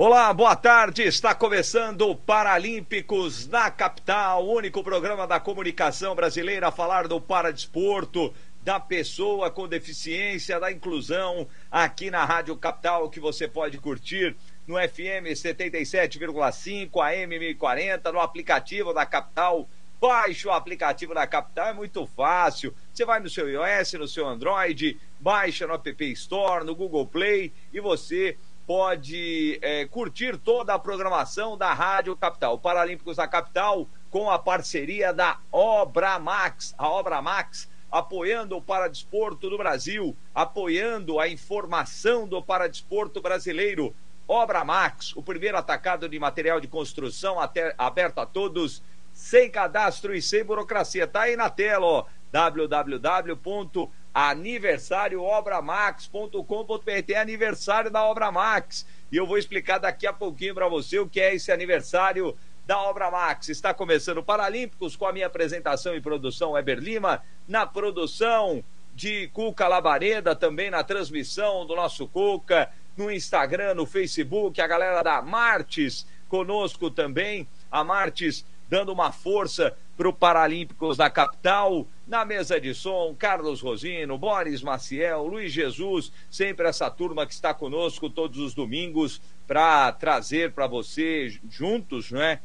[0.00, 1.02] Olá, boa tarde.
[1.02, 7.20] Está começando o Paralímpicos na capital, o único programa da comunicação brasileira a falar do
[7.20, 14.36] paradesporto, da pessoa com deficiência, da inclusão, aqui na Rádio Capital, que você pode curtir
[14.68, 19.68] no FM 77,5, AM 1040, no aplicativo da Capital.
[20.00, 22.72] Baixe o aplicativo da Capital, é muito fácil.
[22.94, 27.52] Você vai no seu iOS, no seu Android, baixa no App Store, no Google Play
[27.72, 28.36] e você
[28.68, 32.58] pode é, curtir toda a programação da Rádio Capital.
[32.58, 36.74] Paralímpicos da Capital com a parceria da Obra Max.
[36.76, 43.94] A Obra Max apoiando o paradesporto do Brasil, apoiando a informação do paradesporto brasileiro.
[44.28, 48.82] Obra Max, o primeiro atacado de material de construção até, aberto a todos,
[49.14, 51.06] sem cadastro e sem burocracia.
[51.06, 57.02] Tá aí na tela, ó, www aniversarioobramax.com.br.
[57.06, 58.86] Tem aniversário da Obra Max.
[59.10, 62.36] E eu vou explicar daqui a pouquinho para você o que é esse aniversário
[62.66, 63.48] da Obra Max.
[63.48, 68.62] Está começando o Paralímpicos com a minha apresentação e produção Weber Lima, na produção
[68.94, 75.02] de Cuca Labareda, também na transmissão do nosso Cuca, no Instagram, no Facebook, a galera
[75.02, 81.86] da Martes conosco também, a Martes dando uma força para o Paralímpicos da capital.
[82.08, 87.52] Na mesa de som, Carlos Rosino, Boris Maciel, Luiz Jesus, sempre essa turma que está
[87.52, 92.40] conosco todos os domingos para trazer para você juntos, não é?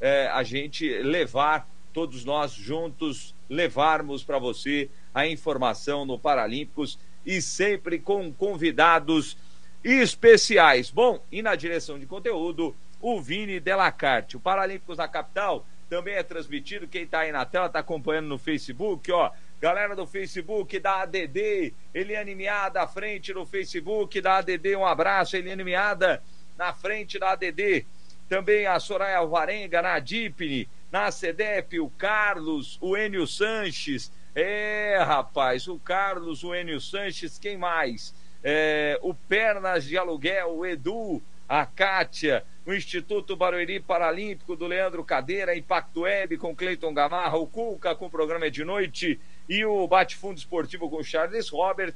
[0.00, 0.28] é?
[0.28, 6.96] A gente levar, todos nós juntos, levarmos para você a informação no Paralímpicos
[7.26, 9.36] e sempre com convidados
[9.82, 10.92] especiais.
[10.92, 14.36] Bom, e na direção de conteúdo, o Vini Delacarte.
[14.36, 16.86] O Paralímpicos da Capital também é transmitido.
[16.86, 19.30] Quem está aí na tela está acompanhando no Facebook, ó.
[19.60, 25.36] Galera do Facebook, da ADD, Eliane Miada à frente no Facebook, da ADD, um abraço,
[25.36, 26.22] Eliane Miada
[26.56, 27.84] na frente da ADD.
[28.28, 34.12] Também a Soraya Alvarenga na Adipne, na CEDEP, o Carlos, o Enio Sanches.
[34.34, 38.14] É, rapaz, o Carlos, o Enio Sanches, quem mais?
[38.44, 45.02] É, o Pernas de Aluguel, o Edu, a Kátia, o Instituto Barueri Paralímpico do Leandro
[45.02, 49.18] Cadeira, Impacto Web com Cleiton Gamarra, o Cuca com o programa de noite
[49.48, 51.94] e o Bate-Fundo Esportivo com Charles Robert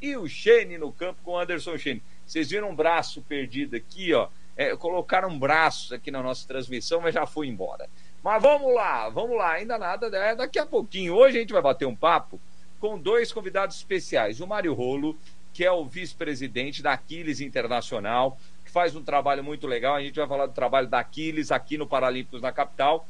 [0.00, 2.02] e o Shane no campo com Anderson Shane.
[2.26, 4.28] Vocês viram um braço perdido aqui, ó.
[4.56, 7.86] É, colocaram braços aqui na nossa transmissão, mas já foi embora.
[8.24, 11.14] Mas vamos lá, vamos lá, ainda nada, é, daqui a pouquinho.
[11.14, 12.40] Hoje a gente vai bater um papo
[12.80, 14.40] com dois convidados especiais.
[14.40, 15.14] O Mário Rolo,
[15.52, 18.38] que é o vice-presidente da Aquiles Internacional,
[18.76, 19.94] faz um trabalho muito legal.
[19.94, 23.08] A gente vai falar do trabalho da Aquiles aqui no Paralímpicos na capital.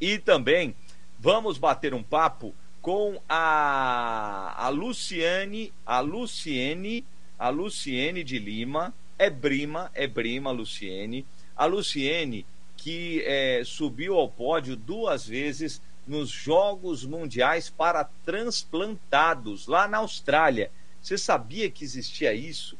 [0.00, 0.74] E também
[1.18, 7.04] vamos bater um papo com a, a Luciane, a Luciene,
[7.38, 11.26] a Luciene de Lima, é Brima, é Brima, Luciene.
[11.54, 19.86] A Luciene que é, subiu ao pódio duas vezes nos Jogos Mundiais para Transplantados, lá
[19.86, 20.70] na Austrália.
[21.02, 22.78] Você sabia que existia isso?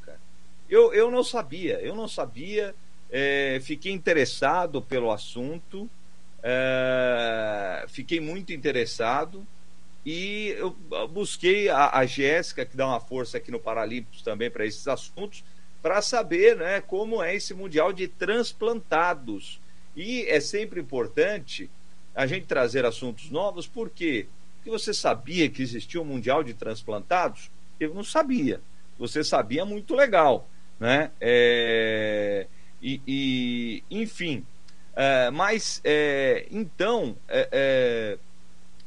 [0.73, 2.75] Eu, eu não sabia, eu não sabia,
[3.11, 5.87] é, fiquei interessado pelo assunto,
[6.43, 9.47] é, fiquei muito interessado
[10.03, 10.71] e eu
[11.11, 15.45] busquei a, a Jéssica, que dá uma força aqui no Paralímpicos também para esses assuntos,
[15.83, 19.61] para saber né, como é esse Mundial de Transplantados.
[19.95, 21.71] E é sempre importante
[22.15, 24.27] a gente trazer assuntos novos, por quê?
[24.57, 27.51] Porque você sabia que existia um Mundial de Transplantados?
[27.79, 28.59] Eu não sabia.
[28.99, 30.49] Você sabia, muito legal
[30.83, 31.13] né?
[31.21, 32.49] É,
[32.83, 34.45] e, e, enfim,
[34.97, 38.19] é, mas é, então é, é,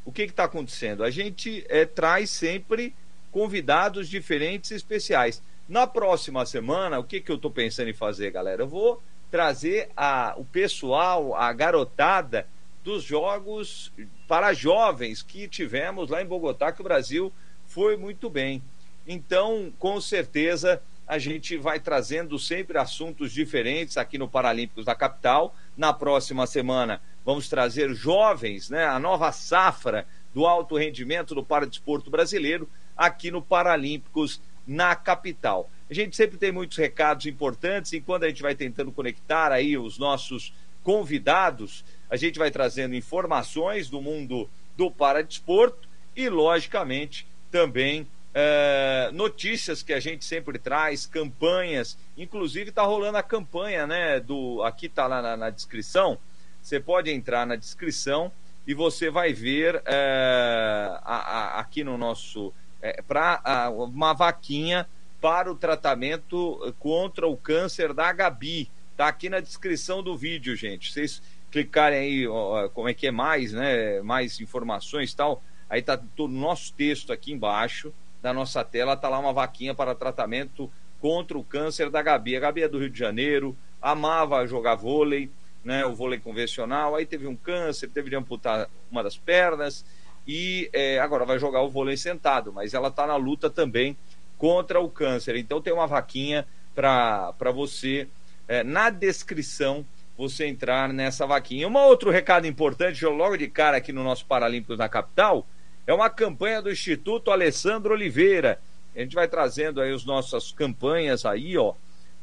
[0.04, 1.06] o que está acontecendo?
[1.06, 2.94] A gente é, traz sempre
[3.32, 5.42] convidados diferentes especiais.
[5.70, 8.64] Na próxima semana, o que, que eu estou pensando em fazer, galera?
[8.64, 9.02] Eu vou
[9.32, 12.46] trazer a, o pessoal, a garotada
[12.84, 13.94] dos jogos
[14.28, 17.32] para jovens que tivemos lá em Bogotá, que o Brasil
[17.66, 18.62] foi muito bem.
[19.08, 25.56] Então, com certeza, a gente vai trazendo sempre assuntos diferentes aqui no Paralímpicos da Capital.
[25.78, 32.10] Na próxima semana vamos trazer jovens, né, a nova safra do alto rendimento do paradesporto
[32.10, 35.70] brasileiro aqui no Paralímpicos na capital.
[35.90, 39.78] A gente sempre tem muitos recados importantes e quando a gente vai tentando conectar aí
[39.78, 40.54] os nossos
[40.84, 49.82] convidados, a gente vai trazendo informações do mundo do paradesporto e, logicamente, também é, notícias
[49.82, 51.98] que a gente sempre traz, campanhas.
[52.18, 54.20] Inclusive está rolando a campanha, né?
[54.20, 56.20] Do aqui está lá na, na, descrição.
[56.62, 58.30] Você pode entrar na descrição
[58.68, 64.86] e você vai ver é, a, a, aqui no nosso é, para uma vaquinha
[65.22, 68.70] para o tratamento contra o câncer da Gabi.
[68.98, 70.92] Tá aqui na descrição do vídeo, gente.
[70.92, 74.02] Vocês clicarem aí, ó, como é que é mais, né?
[74.02, 75.42] Mais informações e tal.
[75.70, 77.94] Aí tá todo o nosso texto aqui embaixo
[78.26, 80.68] da nossa tela, tá lá uma vaquinha para tratamento
[81.00, 82.36] contra o câncer da Gabi.
[82.36, 85.30] A Gabi é do Rio de Janeiro, amava jogar vôlei,
[85.64, 85.86] né?
[85.86, 86.96] O vôlei convencional.
[86.96, 89.86] Aí teve um câncer, teve de amputar uma das pernas
[90.28, 93.96] e é, agora vai jogar o vôlei sentado, mas ela está na luta também
[94.40, 95.36] contra o câncer.
[95.36, 98.08] Então tem uma vaquinha para você,
[98.48, 99.86] é, na descrição,
[100.18, 101.68] você entrar nessa vaquinha.
[101.68, 105.46] Um outro recado importante, logo de cara aqui no nosso Paralímpicos na Capital,
[105.88, 108.60] é uma campanha do Instituto Alessandro Oliveira.
[108.96, 111.74] A gente vai trazendo aí as nossas campanhas aí, ó.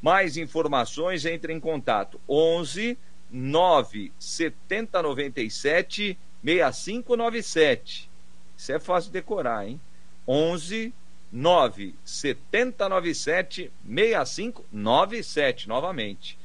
[0.01, 2.21] Mais informações, entre em contato.
[2.29, 2.99] 11
[3.31, 8.11] 9 70 97 6597.
[8.57, 9.81] Isso é fácil de decorar, hein?
[10.27, 10.93] 11
[11.31, 16.39] 9 70 97 6597 novamente.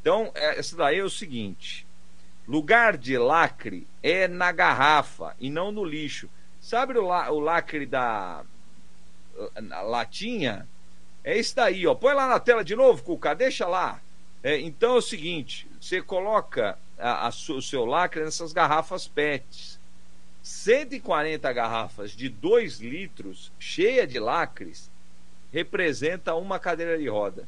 [0.00, 1.86] Então, é, essa daí é o seguinte:
[2.48, 6.28] lugar de lacre é na garrafa e não no lixo.
[6.64, 8.42] Sabe o, la, o lacre da
[9.84, 10.66] latinha?
[11.22, 11.94] É esse daí, ó.
[11.94, 14.00] Põe lá na tela de novo, Cuca, deixa lá.
[14.42, 19.78] É, então é o seguinte: você coloca a, a, o seu lacre nessas garrafas PETs.
[20.42, 24.90] 140 garrafas de 2 litros, cheia de lacres,
[25.52, 27.46] representa uma cadeira de roda.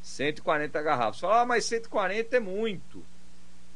[0.00, 1.20] 140 garrafas.
[1.20, 3.04] Fala, ah, mas 140 é muito.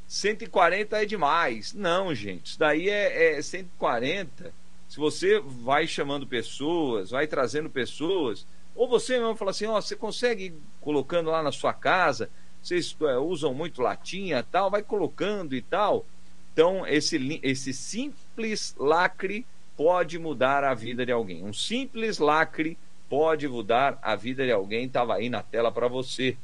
[0.09, 1.75] 140 é demais.
[1.75, 4.60] Não, gente, isso daí é, é 140.
[4.91, 8.45] Se você vai chamando pessoas, vai trazendo pessoas,
[8.75, 12.29] ou você mesmo fala assim, ó, oh, você consegue colocando lá na sua casa,
[12.61, 16.05] vocês é, usam muito latinha tal, vai colocando e tal.
[16.53, 19.47] Então, esse, esse simples lacre
[19.77, 21.45] pode mudar a vida de alguém.
[21.45, 22.77] Um simples lacre
[23.09, 26.37] pode mudar a vida de alguém, estava aí na tela para você.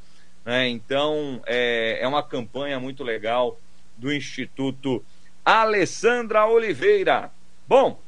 [0.45, 0.69] Né?
[0.69, 3.59] Então, é, é uma campanha muito legal
[3.97, 5.05] do Instituto
[5.45, 7.33] Alessandra Oliveira.
[7.67, 8.06] Bom,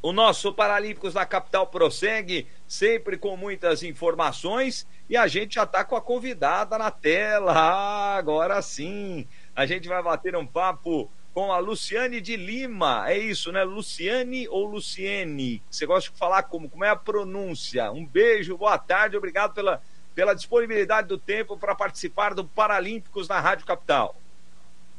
[0.00, 5.84] o nosso Paralímpicos da Capital prossegue, sempre com muitas informações, e a gente já está
[5.84, 7.52] com a convidada na tela.
[7.52, 13.10] Ah, agora sim, a gente vai bater um papo com a Luciane de Lima.
[13.10, 13.64] É isso, né?
[13.64, 15.62] Luciane ou Luciene?
[15.68, 16.68] Você gosta de falar como?
[16.68, 17.90] Como é a pronúncia?
[17.90, 19.82] Um beijo, boa tarde, obrigado pela,
[20.14, 24.14] pela disponibilidade do tempo para participar do Paralímpicos na Rádio Capital.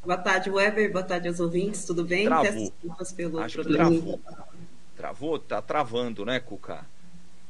[0.04, 0.92] Boa tarde, Weber.
[0.92, 1.84] Boa tarde aos ouvintes.
[1.86, 2.25] Tudo bem?
[2.25, 2.74] Travou.
[3.16, 3.74] pelo acho que
[5.19, 5.39] travou.
[5.39, 6.86] Tá travando, né, Cuca?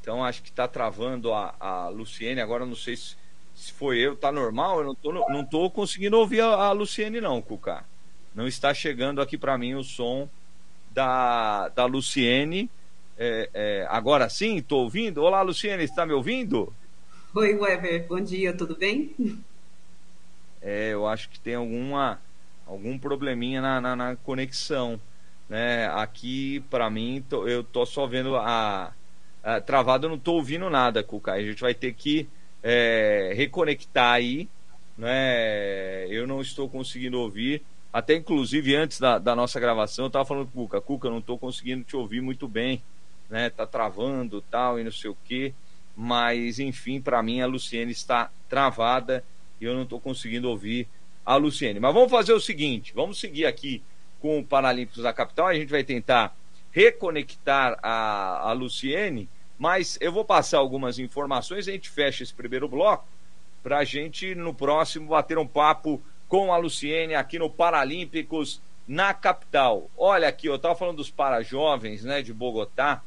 [0.02, 2.42] Então acho que tá travando a, a Luciene.
[2.42, 3.16] Agora não sei se,
[3.56, 4.80] se foi eu, tá normal?
[4.80, 7.86] Eu não tô, não tô conseguindo ouvir a, a Luciene, não, Cuca
[8.34, 10.30] não está chegando aqui para mim o som
[10.92, 12.70] da, da Luciene.
[13.18, 15.22] É, é, agora sim, estou ouvindo.
[15.22, 16.74] Olá, Luciene, está me ouvindo?
[17.36, 19.14] Oi, Weber, bom dia, tudo bem?
[20.62, 22.20] É, eu acho que tem alguma,
[22.66, 25.00] algum probleminha na, na, na conexão.
[25.50, 25.88] Né?
[25.88, 28.94] Aqui, para mim, tô, eu tô só vendo a,
[29.44, 31.34] a travada, eu não estou ouvindo nada, Cuca.
[31.34, 32.30] A gente vai ter que
[32.62, 34.48] é, reconectar aí.
[34.96, 36.06] Né?
[36.08, 37.64] Eu não estou conseguindo ouvir.
[37.92, 41.20] Até inclusive antes da, da nossa gravação, eu estava falando com Cuca, Cuca, eu não
[41.20, 42.84] estou conseguindo te ouvir muito bem,
[43.28, 43.50] né?
[43.50, 45.54] Tá travando tal e não sei o quê.
[45.96, 49.24] Mas, enfim, para mim a Luciene está travada
[49.60, 50.88] e eu não estou conseguindo ouvir
[51.26, 51.80] a Luciene.
[51.80, 53.82] Mas vamos fazer o seguinte: vamos seguir aqui
[54.20, 55.48] com o Paralímpicos da Capital.
[55.48, 56.36] A gente vai tentar
[56.72, 61.68] reconectar a, a Luciene, mas eu vou passar algumas informações.
[61.68, 63.08] A gente fecha esse primeiro bloco
[63.64, 69.14] para a gente no próximo bater um papo com a Luciene aqui no Paralímpicos na
[69.14, 69.90] capital.
[69.98, 73.04] Olha aqui, eu estava falando dos para-jovens né, de Bogotá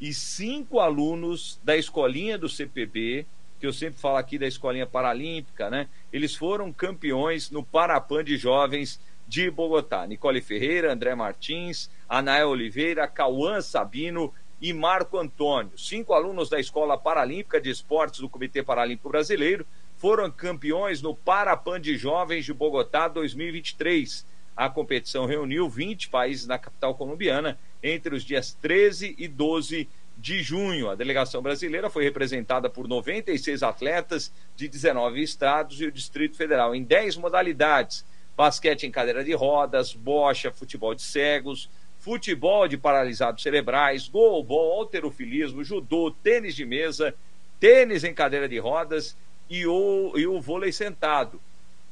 [0.00, 3.26] e cinco alunos da escolinha do CPB,
[3.58, 5.88] que eu sempre falo aqui da escolinha paralímpica, né?
[6.12, 10.06] Eles foram campeões no Parapan de Jovens de Bogotá.
[10.06, 15.76] Nicole Ferreira, André Martins, Anael Oliveira, Cauã Sabino e Marco Antônio.
[15.76, 19.66] Cinco alunos da Escola Paralímpica de Esportes do Comitê Paralímpico Brasileiro
[19.96, 24.26] foram campeões no Parapan de Jovens de Bogotá 2023.
[24.56, 30.42] A competição reuniu 20 países na capital colombiana entre os dias 13 e 12 de
[30.42, 30.88] junho.
[30.88, 36.74] A delegação brasileira foi representada por 96 atletas de 19 estados e o Distrito Federal,
[36.74, 38.04] em 10 modalidades:
[38.36, 45.64] basquete em cadeira de rodas, bocha, futebol de cegos, futebol de paralisados cerebrais, golbol, alterofilismo,
[45.64, 47.14] judô, tênis de mesa,
[47.58, 49.16] tênis em cadeira de rodas
[49.48, 51.40] e o, e o vôlei sentado.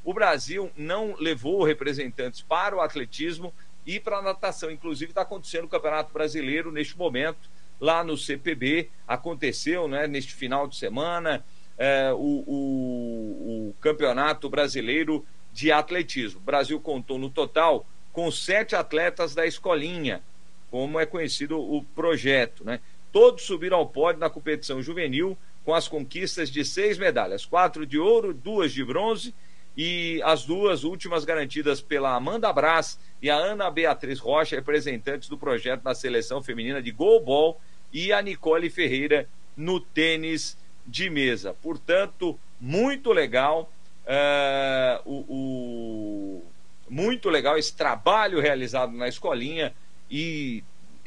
[0.04, 3.54] O Brasil não levou representantes para o atletismo
[3.86, 4.70] e para a natação.
[4.70, 7.48] Inclusive, está acontecendo o Campeonato Brasileiro neste momento
[7.80, 11.44] lá no CPB, aconteceu né, neste final de semana
[11.76, 16.40] é, o, o, o Campeonato Brasileiro de Atletismo.
[16.40, 20.22] O Brasil contou no total com sete atletas da escolinha,
[20.70, 22.64] como é conhecido o projeto.
[22.64, 22.80] Né?
[23.10, 27.98] Todos subiram ao pódio na competição juvenil com as conquistas de seis medalhas: quatro de
[27.98, 29.34] ouro, duas de bronze
[29.76, 35.38] e as duas últimas garantidas pela Amanda Brás e a Ana Beatriz Rocha, representantes do
[35.38, 37.60] projeto na seleção feminina de goalball
[37.92, 40.56] e a Nicole Ferreira no tênis
[40.86, 41.54] de mesa.
[41.62, 43.70] Portanto, muito legal
[44.04, 46.44] uh, o, o,
[46.88, 49.74] muito legal esse trabalho realizado na escolinha
[50.10, 50.62] e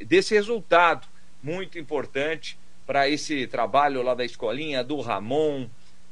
[0.06, 1.08] desse resultado
[1.42, 5.68] muito importante para esse trabalho lá da escolinha do Ramon,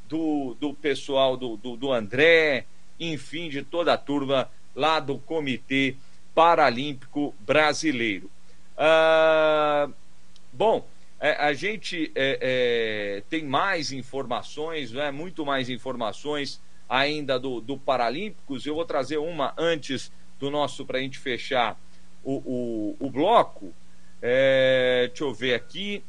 [0.08, 2.66] do, do pessoal do, do, do André,
[3.00, 5.96] enfim, de toda a turma lá do Comitê
[6.34, 8.30] Paralímpico Brasileiro.
[8.75, 9.94] Uh,
[10.56, 10.88] Bom,
[11.20, 17.78] é, a gente é, é, tem mais informações, né, muito mais informações ainda do, do
[17.78, 18.66] Paralímpicos.
[18.66, 21.80] Eu vou trazer uma antes do nosso, para a gente fechar
[22.24, 23.74] o, o, o bloco.
[24.22, 26.04] É, deixa eu ver aqui.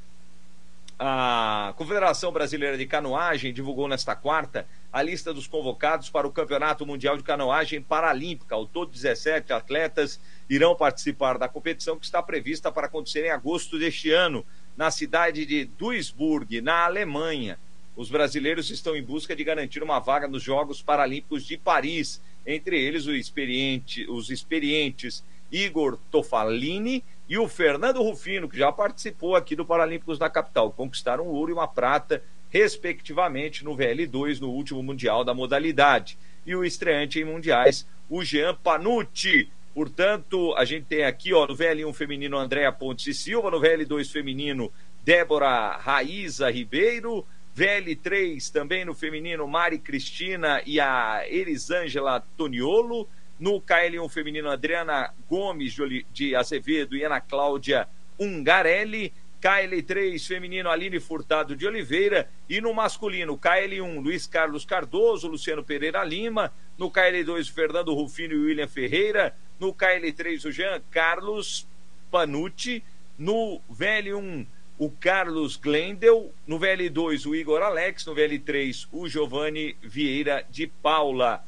[0.99, 6.87] A Confederação Brasileira de Canoagem divulgou nesta quarta a lista dos convocados para o Campeonato
[6.87, 8.55] Mundial de Canoagem Paralímpica.
[8.55, 13.77] Ao todo, 17 atletas irão participar da competição que está prevista para acontecer em agosto
[13.77, 17.59] deste ano, na cidade de Duisburg, na Alemanha.
[17.97, 22.81] Os brasileiros estão em busca de garantir uma vaga nos Jogos Paralímpicos de Paris, entre
[22.81, 29.65] eles experiente, os experientes Igor Tofalini e o Fernando Rufino, que já participou aqui do
[29.65, 30.73] Paralímpicos da capital.
[30.73, 36.19] Conquistaram um ouro e uma prata, respectivamente, no VL2 no último Mundial da modalidade.
[36.45, 41.57] E o estreante em mundiais, o Jean Panucci, Portanto, a gente tem aqui, ó, no
[41.57, 44.73] VL1 feminino, Andréa Pontes e Silva, no VL2 feminino,
[45.05, 53.09] Débora Raíza Ribeiro, VL3 também no feminino, Mari Cristina e a Elisângela Toniolo,
[53.39, 55.75] no KL1 feminino, Adriana Gomes
[56.13, 62.29] de Azevedo e Ana Cláudia Ungarelli, KL3 feminino Aline Furtado de Oliveira.
[62.49, 68.39] E no masculino KL1 Luiz Carlos Cardoso, Luciano Pereira Lima, no KL2 Fernando Rufino e
[68.39, 71.69] William Ferreira, no KL3 o Jean Carlos
[72.11, 72.83] Panucci,
[73.19, 74.47] no VL1
[74.79, 81.45] o Carlos Glendel, no VL2 o Igor Alex, no VL3 o Giovanni Vieira de Paula,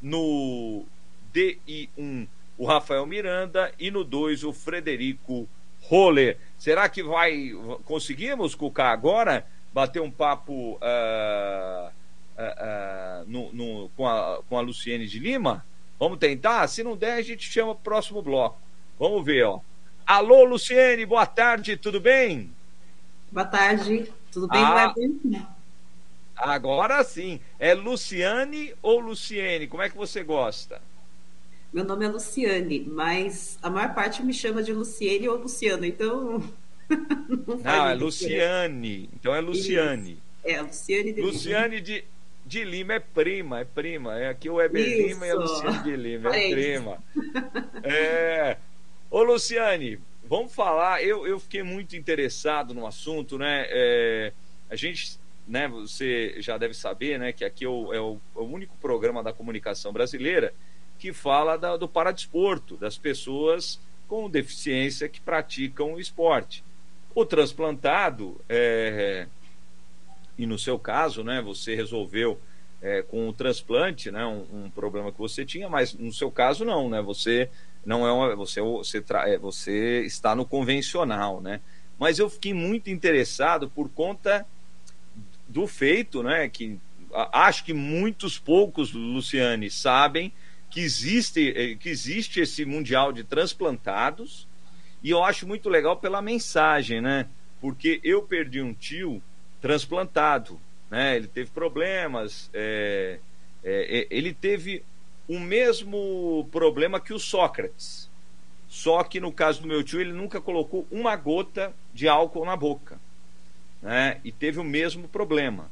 [0.00, 0.84] no
[1.34, 5.48] DI1 o Rafael Miranda e no 2 o Frederico
[5.82, 6.38] Roller.
[6.58, 7.52] Será que vai
[7.84, 11.90] conseguimos, Cuca, agora bater um papo uh,
[12.36, 15.64] uh, uh, no, no, com, a, com a Luciene de Lima?
[15.98, 16.66] Vamos tentar?
[16.68, 18.58] Se não der, a gente chama o próximo bloco.
[18.98, 19.60] Vamos ver, ó.
[20.06, 22.50] Alô, Luciene, boa tarde, tudo bem?
[23.32, 24.92] Boa tarde, tudo bem, ah,
[26.36, 27.38] Agora sim.
[27.58, 29.68] É Luciane ou Luciene?
[29.68, 30.80] Como é que você gosta?
[31.72, 36.42] Meu nome é Luciane, mas a maior parte me chama de Luciene ou Luciana, então.
[37.46, 39.08] não, não é Luciane.
[39.14, 40.12] Então é Luciane.
[40.12, 40.22] Isso.
[40.42, 41.80] É, Luciane de Luciane Lima.
[41.82, 42.04] de,
[42.44, 44.18] de Lima é prima, é prima.
[44.18, 45.06] É aqui o Eber Isso.
[45.06, 46.98] Lima e a Luciane de Lima, é, é prima.
[47.84, 48.56] É.
[49.08, 51.02] Ô, Luciane, vamos falar.
[51.02, 53.66] Eu, eu fiquei muito interessado no assunto, né?
[53.68, 54.32] É,
[54.70, 58.38] a gente, né, você já deve saber, né, que aqui é o, é o, é
[58.38, 60.54] o único programa da comunicação brasileira
[60.96, 66.62] que fala da, do paradesporto, das pessoas com deficiência que praticam o esporte.
[67.12, 69.26] O transplantado, é,
[70.38, 72.40] e no seu caso, né, você resolveu
[72.80, 76.64] é, com o transplante, né, um, um, problema que você tinha, mas no seu caso
[76.64, 77.50] não, né, você
[77.84, 81.60] não é uma, você, você, tra, é, você está no convencional, né,
[81.98, 84.46] mas eu fiquei muito interessado por conta
[85.48, 86.78] do feito, né, que
[87.32, 90.32] acho que muitos poucos, Luciane, sabem
[90.70, 94.46] que existe, eh, que existe esse mundial de transplantados
[95.02, 97.26] e eu acho muito legal pela mensagem, né?
[97.60, 99.20] Porque eu perdi um tio
[99.60, 100.60] transplantado,
[100.90, 101.16] né?
[101.16, 103.18] Ele teve problemas, é,
[103.64, 104.84] é, ele teve
[105.30, 108.10] o mesmo problema que o Sócrates.
[108.68, 112.56] Só que no caso do meu tio, ele nunca colocou uma gota de álcool na
[112.56, 112.98] boca.
[113.80, 114.20] Né?
[114.24, 115.70] E teve o mesmo problema.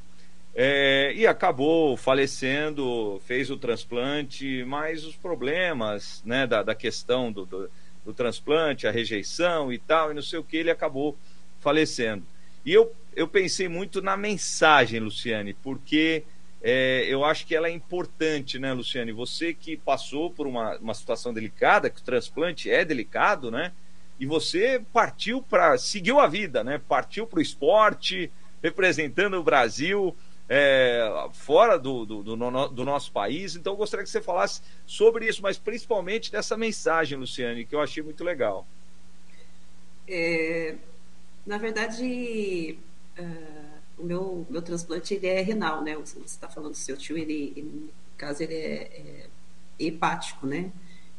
[0.55, 7.45] É, e acabou falecendo, fez o transplante, mas os problemas né, da, da questão do,
[7.45, 7.69] do,
[8.05, 11.17] do transplante, a rejeição e tal, e não sei o que, ele acabou
[11.59, 12.25] falecendo.
[12.65, 16.23] E eu, eu pensei muito na mensagem, Luciane, porque
[16.61, 19.13] é, eu acho que ela é importante, né, Luciane?
[19.13, 23.73] Você que passou por uma, uma situação delicada, que o transplante é delicado, né?
[24.19, 25.79] E você partiu para.
[25.79, 26.81] seguiu a vida, né?
[26.89, 30.17] Partiu para o esporte, representando o Brasil
[30.49, 33.55] é, fora do, do, do, do, nosso país.
[33.55, 37.81] Então, eu gostaria que você falasse sobre isso, mas principalmente dessa mensagem, Luciane, que eu
[37.81, 38.67] achei muito legal.
[40.09, 40.75] É,
[41.47, 42.77] na verdade.
[43.17, 43.68] Uh
[43.99, 45.97] o meu, meu transplante ele é renal, né?
[45.97, 49.27] Você está falando do seu tio, ele, ele, no caso, ele é,
[49.79, 50.73] é hepático, né?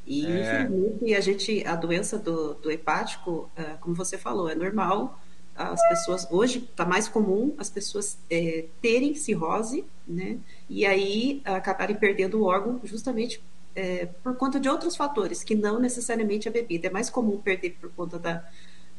[0.06, 0.64] E, é.
[0.64, 5.20] infelizmente, a gente, a doença do, do hepático, uh, como você falou, é normal.
[5.56, 10.38] As pessoas, hoje está mais comum as pessoas é, terem cirrose, né?
[10.70, 13.44] E aí acabarem perdendo o órgão justamente
[13.76, 16.88] é, por conta de outros fatores, que não necessariamente a bebida.
[16.88, 18.44] É mais comum perder por conta da,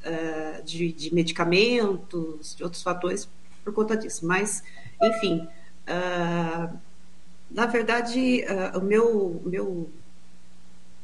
[0.04, 3.28] uh, de, de medicamentos, de outros fatores,
[3.70, 4.26] por conta disso.
[4.26, 4.62] Mas,
[5.02, 5.48] enfim,
[5.88, 6.76] uh,
[7.50, 9.90] na verdade, uh, o meu, meu,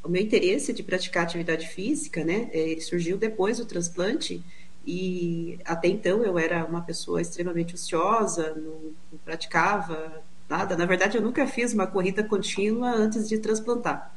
[0.03, 4.43] o meu interesse de praticar atividade física, né, é, ele surgiu depois do transplante
[4.87, 10.77] e até então eu era uma pessoa extremamente ociosa, não, não praticava nada.
[10.77, 14.15] Na verdade, eu nunca fiz uma corrida contínua antes de transplantar.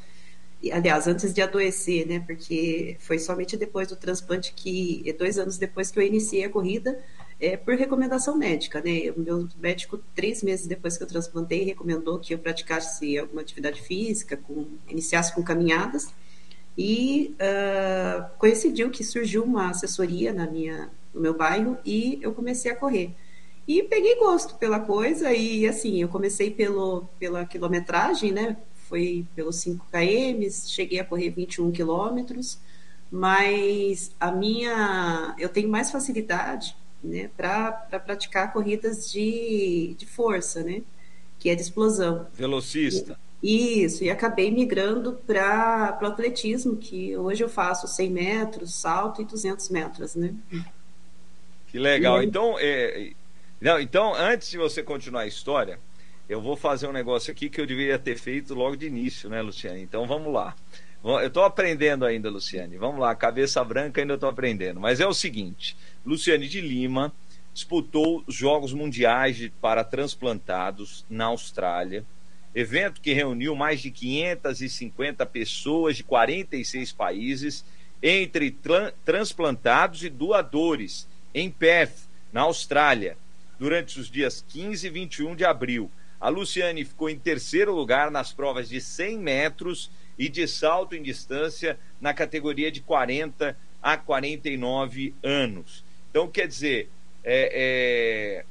[0.71, 2.19] aliás, antes de adoecer, né?
[2.19, 6.99] Porque foi somente depois do transplante que, dois anos depois que eu iniciei a corrida,
[7.39, 9.11] é, por recomendação médica, né?
[9.15, 13.81] O meu médico, três meses depois que eu transplantei, recomendou que eu praticasse alguma atividade
[13.81, 16.13] física, com, iniciasse com caminhadas,
[16.77, 22.71] e uh, coincidiu que surgiu uma assessoria na minha, no meu bairro e eu comecei
[22.71, 23.13] a correr.
[23.67, 28.57] E peguei gosto pela coisa e, assim, eu comecei pelo, pela quilometragem, né?
[28.87, 32.59] Foi pelos 5 km, cheguei a correr 21 quilômetros,
[33.11, 35.35] mas a minha...
[35.37, 40.81] Eu tenho mais facilidade né, para pra praticar corridas de, de força, né,
[41.37, 42.27] que é de explosão.
[42.33, 43.17] Velocista.
[43.41, 49.21] E, isso, e acabei migrando para o atletismo, que hoje eu faço 100 metros, salto
[49.21, 50.33] e 200 metros, né.
[51.67, 52.21] Que legal.
[52.21, 53.13] Então, é,
[53.61, 55.79] não, então, antes de você continuar a história,
[56.27, 59.41] eu vou fazer um negócio aqui que eu deveria ter feito logo de início, né,
[59.41, 59.81] Luciane?
[59.81, 60.55] Então, vamos lá.
[61.03, 62.77] Eu estou aprendendo ainda, Luciane.
[62.77, 64.79] Vamos lá, cabeça branca ainda estou aprendendo.
[64.79, 67.13] Mas é o seguinte: Luciane de Lima
[67.53, 72.05] disputou os Jogos Mundiais para Transplantados na Austrália,
[72.53, 77.65] evento que reuniu mais de 550 pessoas de 46 países,
[78.01, 78.55] entre
[79.03, 83.17] transplantados e doadores, em Perth, na Austrália,
[83.57, 85.91] durante os dias 15 e 21 de abril.
[86.19, 91.01] A Luciane ficou em terceiro lugar nas provas de 100 metros e de salto em
[91.01, 95.85] distância na categoria de 40 a 49 anos.
[96.09, 96.89] Então, quer dizer,
[97.23, 98.45] é, é,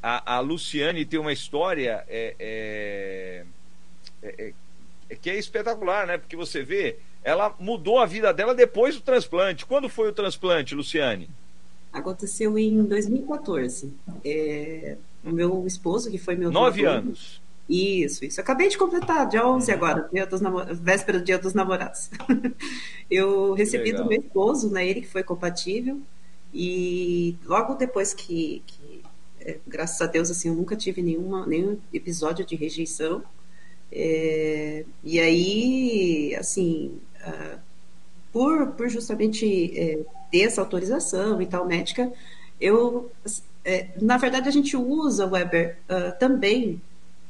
[0.00, 3.44] a, a, Luciane tem uma história é, é,
[4.22, 4.52] é,
[5.10, 6.16] é, que é espetacular, né?
[6.16, 9.66] Porque você vê, ela mudou a vida dela depois do transplante.
[9.66, 11.28] Quando foi o transplante, Luciane?
[11.92, 13.92] Aconteceu em 2014.
[15.24, 16.52] o meu esposo, que foi meu.
[16.52, 17.40] Nove anos.
[17.70, 18.40] Isso, isso.
[18.40, 20.66] Acabei de completar, dia 11 agora, dia dos namor...
[20.74, 22.10] véspera do dia dos namorados.
[23.08, 26.00] eu recebi do meu esposo, né, ele que foi compatível,
[26.52, 29.02] e logo depois que, que
[29.40, 33.22] é, graças a Deus, assim, eu nunca tive nenhuma, nenhum episódio de rejeição,
[33.92, 37.58] é, e aí, assim, uh,
[38.32, 40.00] por, por justamente é,
[40.32, 42.12] ter essa autorização e tal médica,
[42.60, 43.12] eu,
[43.64, 46.80] é, na verdade, a gente usa, Weber, uh, também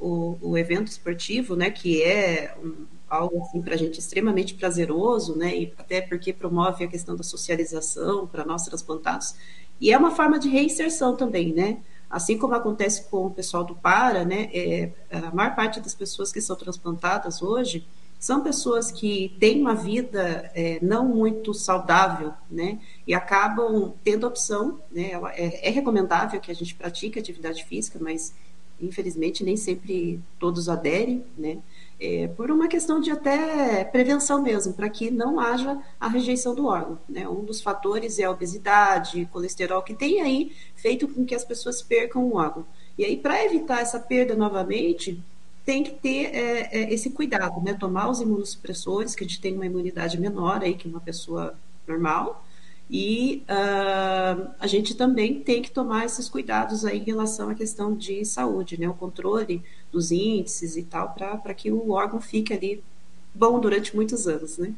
[0.01, 5.37] o, o evento esportivo, né, que é um, algo assim para a gente extremamente prazeroso,
[5.37, 9.35] né, e até porque promove a questão da socialização para nós transplantados,
[9.81, 13.75] e é uma forma de reinserção também, né, assim como acontece com o pessoal do
[13.75, 17.87] Para, né, é, a maior parte das pessoas que são transplantadas hoje
[18.19, 24.81] são pessoas que têm uma vida é, não muito saudável, né, e acabam tendo opção,
[24.91, 28.35] né, é, é recomendável que a gente pratique atividade física, mas
[28.81, 31.59] infelizmente nem sempre todos aderem, né?
[32.03, 36.65] É, por uma questão de até prevenção mesmo, para que não haja a rejeição do
[36.65, 36.99] órgão.
[37.07, 37.29] Né?
[37.29, 41.83] Um dos fatores é a obesidade, colesterol, que tem aí feito com que as pessoas
[41.83, 42.65] percam o órgão.
[42.97, 45.23] E aí, para evitar essa perda novamente,
[45.65, 47.75] tem que ter é, é, esse cuidado, né?
[47.75, 51.55] Tomar os imunossupressores, que a gente tem uma imunidade menor aí que uma pessoa
[51.87, 52.45] normal,
[52.93, 57.95] e uh, a gente também tem que tomar esses cuidados aí em relação à questão
[57.95, 58.89] de saúde, né?
[58.89, 62.83] O controle dos índices e tal, para que o órgão fique ali
[63.33, 64.75] bom durante muitos anos, né?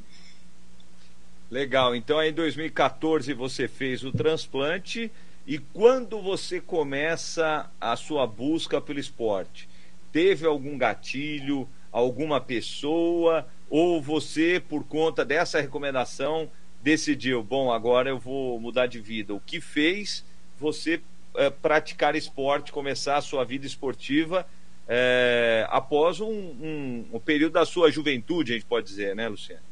[1.51, 1.97] Legal.
[1.97, 5.11] Então, em 2014 você fez o transplante
[5.47, 9.67] e quando você começa a sua busca pelo esporte,
[10.13, 16.51] teve algum gatilho, alguma pessoa ou você, por conta dessa recomendação,
[16.83, 19.33] decidiu, bom, agora eu vou mudar de vida.
[19.33, 20.25] O que fez
[20.59, 21.01] você
[21.35, 24.47] é, praticar esporte, começar a sua vida esportiva
[24.89, 29.63] é, após um, um, um, período da sua juventude, a gente pode dizer, né, Luciana?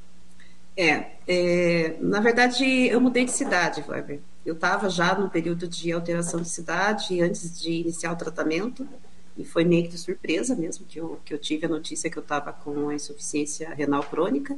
[0.77, 4.20] É, é na verdade eu mudei de cidade, Weber.
[4.46, 8.88] Eu estava já no período de alteração de cidade antes de iniciar o tratamento
[9.37, 12.16] e foi meio que de surpresa mesmo que eu, que eu tive a notícia que
[12.16, 14.57] eu estava com a insuficiência renal crônica.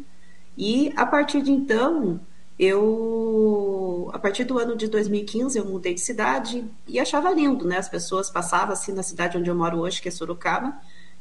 [0.56, 2.20] E a partir de então,
[2.58, 7.78] eu a partir do ano de 2015 eu mudei de cidade e achava lindo, né?
[7.78, 10.74] As pessoas passavam assim na cidade onde eu moro hoje, que é Sorocaba,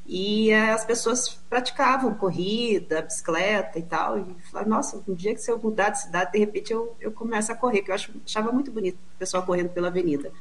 [0.06, 4.20] e as pessoas praticavam corrida, bicicleta e tal.
[4.20, 7.12] E falava, nossa, um dia que se eu mudar de cidade, de repente eu, eu
[7.12, 10.32] começo a correr, que eu achava muito bonito o pessoal correndo pela avenida.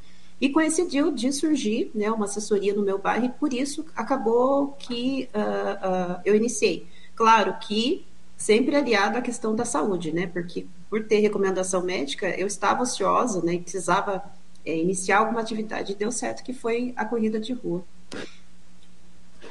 [0.41, 5.29] E coincidiu de surgir né, uma assessoria no meu bairro, e por isso acabou que
[5.33, 6.87] uh, uh, eu iniciei.
[7.15, 8.05] Claro que
[8.41, 10.25] sempre aliado à questão da saúde, né?
[10.25, 13.53] Porque por ter recomendação médica, eu estava ociosa, né?
[13.53, 14.23] E precisava
[14.65, 15.91] é, iniciar alguma atividade.
[15.91, 17.85] E deu certo que foi a corrida de rua.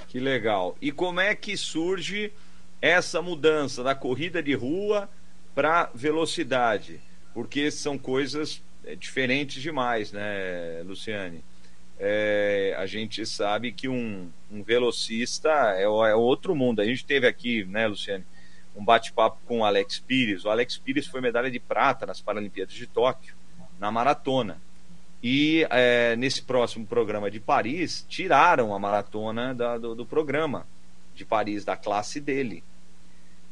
[0.09, 0.77] Que legal.
[0.83, 2.33] E como é que surge
[2.83, 5.09] essa mudança da corrida de rua
[5.55, 7.01] para velocidade?
[7.33, 11.45] Porque são coisas é, diferentes demais, né, Luciane?
[11.97, 16.81] É, a gente sabe que um, um velocista é, é outro mundo.
[16.81, 18.25] A gente teve aqui, né, Luciane?
[18.75, 20.45] Um bate-papo com o Alex Pires.
[20.45, 23.35] O Alex Pires foi medalha de prata nas Paralimpíadas de Tóquio,
[23.79, 24.61] na maratona.
[25.23, 30.67] E é, nesse próximo programa de Paris, tiraram a maratona da, do, do, programa
[31.15, 32.65] de Paris, da classe dele.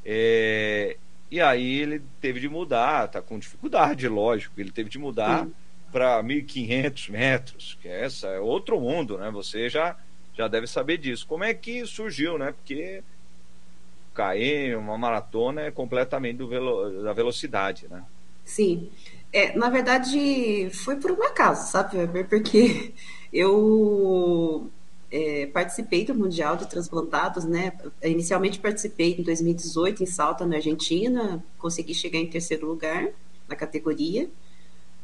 [0.04, 0.96] É,
[1.30, 5.46] e aí ele teve de mudar, tá com dificuldade, lógico, ele teve de mudar
[5.92, 9.30] para 1.500 metros, que essa é outro mundo, né?
[9.30, 9.96] Você já,
[10.34, 11.26] já deve saber disso.
[11.26, 12.52] Como é que surgiu, né?
[12.52, 13.02] Porque
[14.18, 18.04] km, uma maratona é completamente velo, da velocidade, né?
[18.44, 18.90] Sim.
[19.32, 22.94] É, na verdade, foi por um acaso, sabe, Porque
[23.32, 24.70] eu
[25.10, 27.72] é, participei do Mundial de Transplantados, né?
[28.02, 33.08] Inicialmente participei em 2018 em Salta, na Argentina, consegui chegar em terceiro lugar
[33.46, 34.28] na categoria.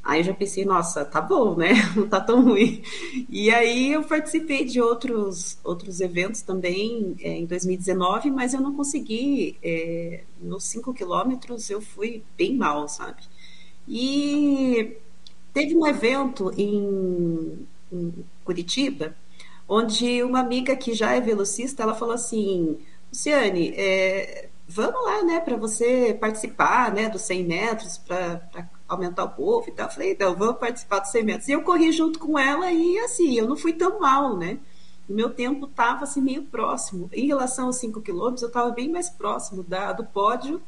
[0.05, 1.73] Aí eu já pensei, nossa, tá bom, né?
[1.97, 2.83] Não tá tão ruim.
[3.29, 8.75] E aí eu participei de outros, outros eventos também é, em 2019, mas eu não
[8.75, 9.57] consegui.
[9.63, 13.23] É, nos 5 quilômetros eu fui bem mal, sabe?
[13.89, 14.97] E
[15.55, 18.13] teve um evento em, em
[18.45, 19.17] Curitiba,
[19.67, 22.79] onde uma amiga que já é velocista, ela falou assim,
[23.11, 29.31] Luciane, é, vamos lá, né, para você participar, né, dos 100 metros, para aumentar o
[29.31, 29.87] povo e tal.
[29.87, 31.49] Eu falei, então, vamos participar dos 100 metros.
[31.49, 34.59] E eu corri junto com ela e, assim, eu não fui tão mal, né?
[35.09, 37.11] O meu tempo estava, assim, meio próximo.
[37.13, 40.63] Em relação aos 5 quilômetros, eu estava bem mais próximo da, do pódio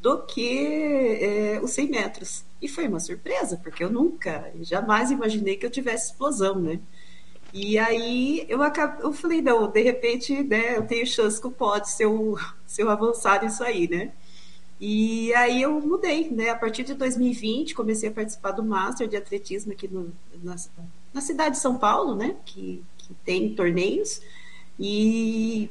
[0.00, 2.44] do que é, os 100 metros.
[2.60, 6.80] E foi uma surpresa, porque eu nunca, jamais imaginei que eu tivesse explosão, né?
[7.52, 11.90] E aí eu, acabei, eu falei, não, de repente, né, eu tenho chance que pode
[11.90, 14.12] se eu, se eu avançar nisso aí, né?
[14.84, 16.50] E aí eu mudei, né?
[16.50, 20.56] A partir de 2020 comecei a participar do Master de Atletismo aqui no, na,
[21.14, 22.34] na, cidade de São Paulo, né?
[22.44, 24.20] Que, que tem torneios.
[24.80, 25.70] E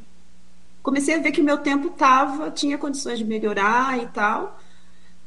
[0.82, 4.58] comecei a ver que meu tempo tava, tinha condições de melhorar e tal.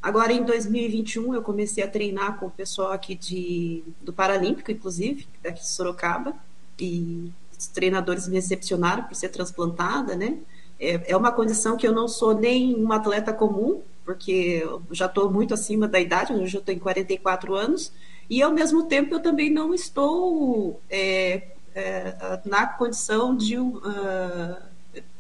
[0.01, 5.29] Agora em 2021 eu comecei a treinar com o pessoal aqui de, do Paralímpico, inclusive,
[5.43, 6.35] daqui de Sorocaba,
[6.81, 10.39] e os treinadores me recepcionaram por ser transplantada, né?
[10.85, 15.07] É, é uma condição que eu não sou nem uma atleta comum, porque eu já
[15.07, 17.93] estou muito acima da idade, eu já estou em 44 anos,
[18.29, 23.59] e ao mesmo tempo eu também não estou é, é, na condição de.
[23.59, 24.57] Uh,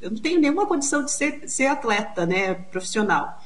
[0.00, 3.40] eu não tenho nenhuma condição de ser, ser atleta né, profissional.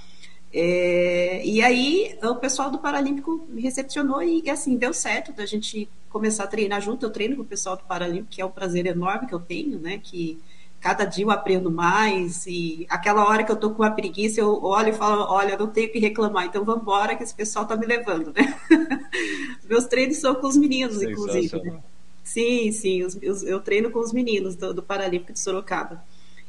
[0.53, 5.45] É, e aí o pessoal do Paralímpico me recepcionou e, e, assim deu certo da
[5.45, 7.05] gente começar a treinar junto.
[7.05, 9.79] Eu treino com o pessoal do Paralímpico, que é um prazer enorme que eu tenho,
[9.79, 9.99] né?
[10.03, 10.39] Que
[10.81, 14.63] cada dia eu aprendo mais e aquela hora que eu tô com uma preguiça, eu
[14.63, 17.77] olho e falo, olha, não tenho que reclamar, então vamos embora que esse pessoal tá
[17.77, 18.59] me levando, né?
[19.69, 21.61] Meus treinos são com os meninos, inclusive.
[21.61, 21.81] Né?
[22.23, 26.05] Sim, sim, os, os, eu treino com os meninos do, do Paralímpico de Sorocaba.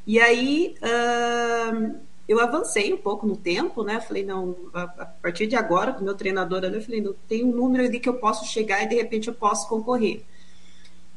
[0.05, 1.95] E aí uh,
[2.27, 3.99] eu avancei um pouco no tempo, né?
[3.99, 7.15] Falei, não, a, a partir de agora, com o meu treinador ali, eu falei, não,
[7.27, 10.23] tem um número ali que eu posso chegar e de repente eu posso concorrer.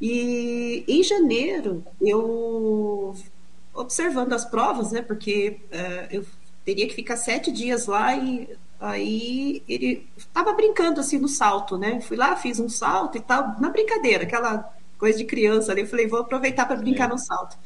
[0.01, 3.15] E em janeiro, eu
[3.73, 5.01] observando as provas, né?
[5.01, 6.25] Porque uh, eu
[6.65, 8.49] teria que ficar sete dias lá e
[8.83, 12.01] Aí ele estava brincando assim no salto, né?
[12.01, 15.81] Fui lá, fiz um salto e tal, na brincadeira, aquela coisa de criança ali.
[15.81, 17.57] Eu falei, vou aproveitar para brincar no salto.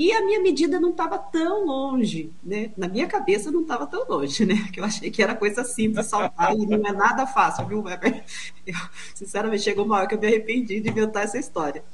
[0.00, 2.72] E a minha medida não estava tão longe, né?
[2.74, 4.54] Na minha cabeça não estava tão longe, né?
[4.72, 8.24] Que eu achei que era coisa simples saltar e não é nada fácil, viu, Weber?
[8.66, 8.74] Eu,
[9.14, 11.84] sinceramente, chegou uma hora que eu me arrependi de inventar essa história.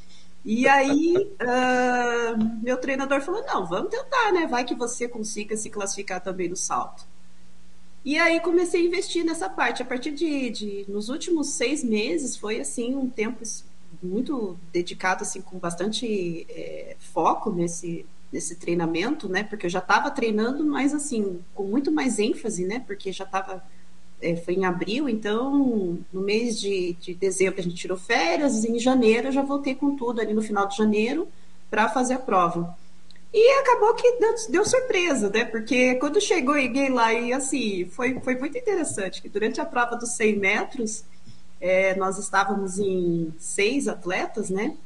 [0.44, 4.46] E aí, uh, meu treinador falou: não, vamos tentar, né?
[4.46, 7.04] Vai que você consiga se classificar também no salto.
[8.04, 9.82] E aí comecei a investir nessa parte.
[9.82, 13.42] A partir de, de nos últimos seis meses foi assim um tempo
[14.02, 19.44] muito dedicado assim com bastante é, foco nesse nesse treinamento, né?
[19.44, 22.82] Porque eu já estava treinando, mas assim com muito mais ênfase, né?
[22.86, 23.62] Porque já estava
[24.20, 28.78] é, foi em abril, então no mês de, de dezembro a gente tirou férias, em
[28.78, 31.28] janeiro eu já voltei com tudo ali no final de janeiro
[31.70, 32.76] para fazer a prova.
[33.32, 35.44] E acabou que deu, deu, surpresa, né?
[35.44, 39.96] Porque quando chegou ninguém lá e assim, foi, foi muito interessante que durante a prova
[39.96, 41.04] dos 100 metros,
[41.66, 44.76] é, nós estávamos em seis atletas, né?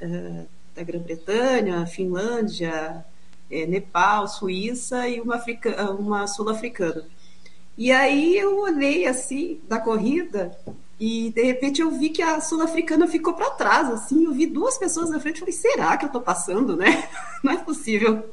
[0.00, 3.04] Uh, da Grã-Bretanha, Finlândia,
[3.50, 5.42] é, Nepal, Suíça e uma,
[5.98, 7.04] uma sul-africana.
[7.76, 10.56] E aí eu olhei assim da corrida
[10.98, 14.76] e de repente eu vi que a sul-africana ficou para trás, assim, eu vi duas
[14.78, 17.08] pessoas na frente e falei, será que eu estou passando, né?
[17.42, 18.24] Não é possível.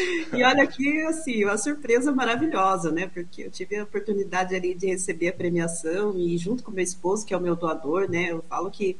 [0.32, 3.06] e olha aqui, assim, uma surpresa maravilhosa, né?
[3.12, 7.24] Porque eu tive a oportunidade ali de receber a premiação e junto com meu esposo,
[7.24, 8.30] que é o meu doador, né?
[8.30, 8.96] Eu falo que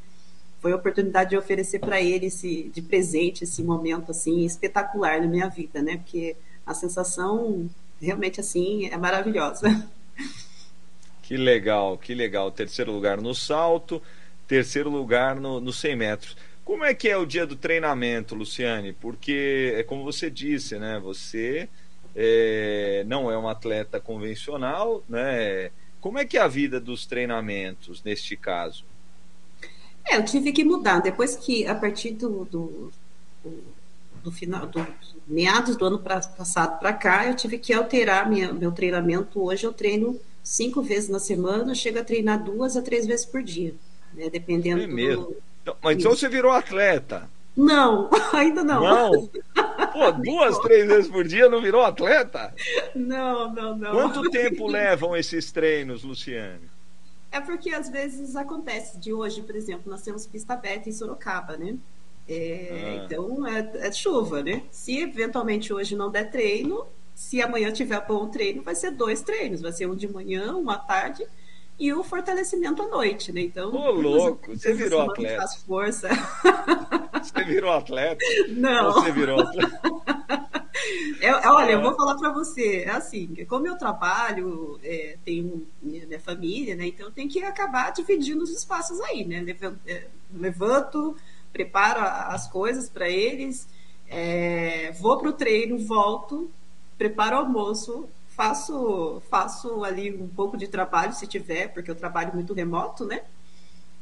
[0.61, 5.27] foi a oportunidade de oferecer para ele esse de presente esse momento assim espetacular na
[5.27, 5.97] minha vida, né?
[5.97, 6.35] Porque
[6.65, 9.67] a sensação realmente assim é maravilhosa.
[11.23, 12.51] Que legal, que legal.
[12.51, 14.01] Terceiro lugar no salto,
[14.45, 16.35] terceiro lugar no, no 100 metros.
[16.63, 18.93] Como é que é o dia do treinamento, Luciane?
[18.93, 20.99] Porque é como você disse, né?
[21.03, 21.67] Você
[22.15, 25.71] é, não é um atleta convencional, né?
[25.99, 28.83] Como é que é a vida dos treinamentos neste caso?
[30.05, 30.99] É, eu tive que mudar.
[30.99, 32.91] Depois que, a partir do, do,
[33.43, 33.63] do,
[34.23, 34.85] do final, do
[35.27, 39.41] meados do ano pra, passado para cá, eu tive que alterar minha, meu treinamento.
[39.41, 43.43] Hoje eu treino cinco vezes na semana, chega a treinar duas a três vezes por
[43.43, 43.75] dia,
[44.13, 44.29] né?
[44.29, 44.83] Dependendo.
[44.83, 45.15] É.
[45.15, 45.37] Do...
[45.61, 47.29] Então, mas então você virou atleta?
[47.55, 48.81] Não, ainda não.
[48.81, 49.27] Não?
[49.91, 52.53] Pô, duas, três vezes por dia não virou atleta?
[52.95, 53.91] Não, não, não.
[53.91, 56.69] Quanto tempo levam esses treinos, Luciane?
[57.31, 61.55] É porque às vezes acontece de hoje, por exemplo, nós temos pista aberta em Sorocaba,
[61.55, 61.77] né?
[62.27, 63.05] É, ah.
[63.05, 64.63] Então é, é, chuva, né?
[64.69, 69.61] Se eventualmente hoje não der treino, se amanhã tiver bom treino, vai ser dois treinos,
[69.61, 71.25] vai ser um de manhã, um à tarde
[71.81, 73.41] e o fortalecimento à noite, né?
[73.41, 75.37] Então, Ô, louco, você virou atleta.
[75.37, 76.09] Faz força.
[77.23, 78.23] Você virou atleta?
[78.49, 78.93] Não.
[78.93, 79.81] Você virou atleta?
[81.21, 86.07] Eu, olha, eu vou falar para você, é assim, como eu trabalho, é, tenho minha,
[86.07, 86.87] minha, família, né?
[86.87, 89.41] Então eu tenho que acabar dividindo os espaços aí, né?
[89.41, 91.15] Levanto, é, levanto
[91.53, 93.67] preparo as coisas para eles,
[94.09, 96.49] é, vou pro treino, volto,
[96.97, 98.09] preparo o almoço,
[98.41, 103.21] faço, faço ali um pouco de trabalho, se tiver, porque eu trabalho muito remoto, né?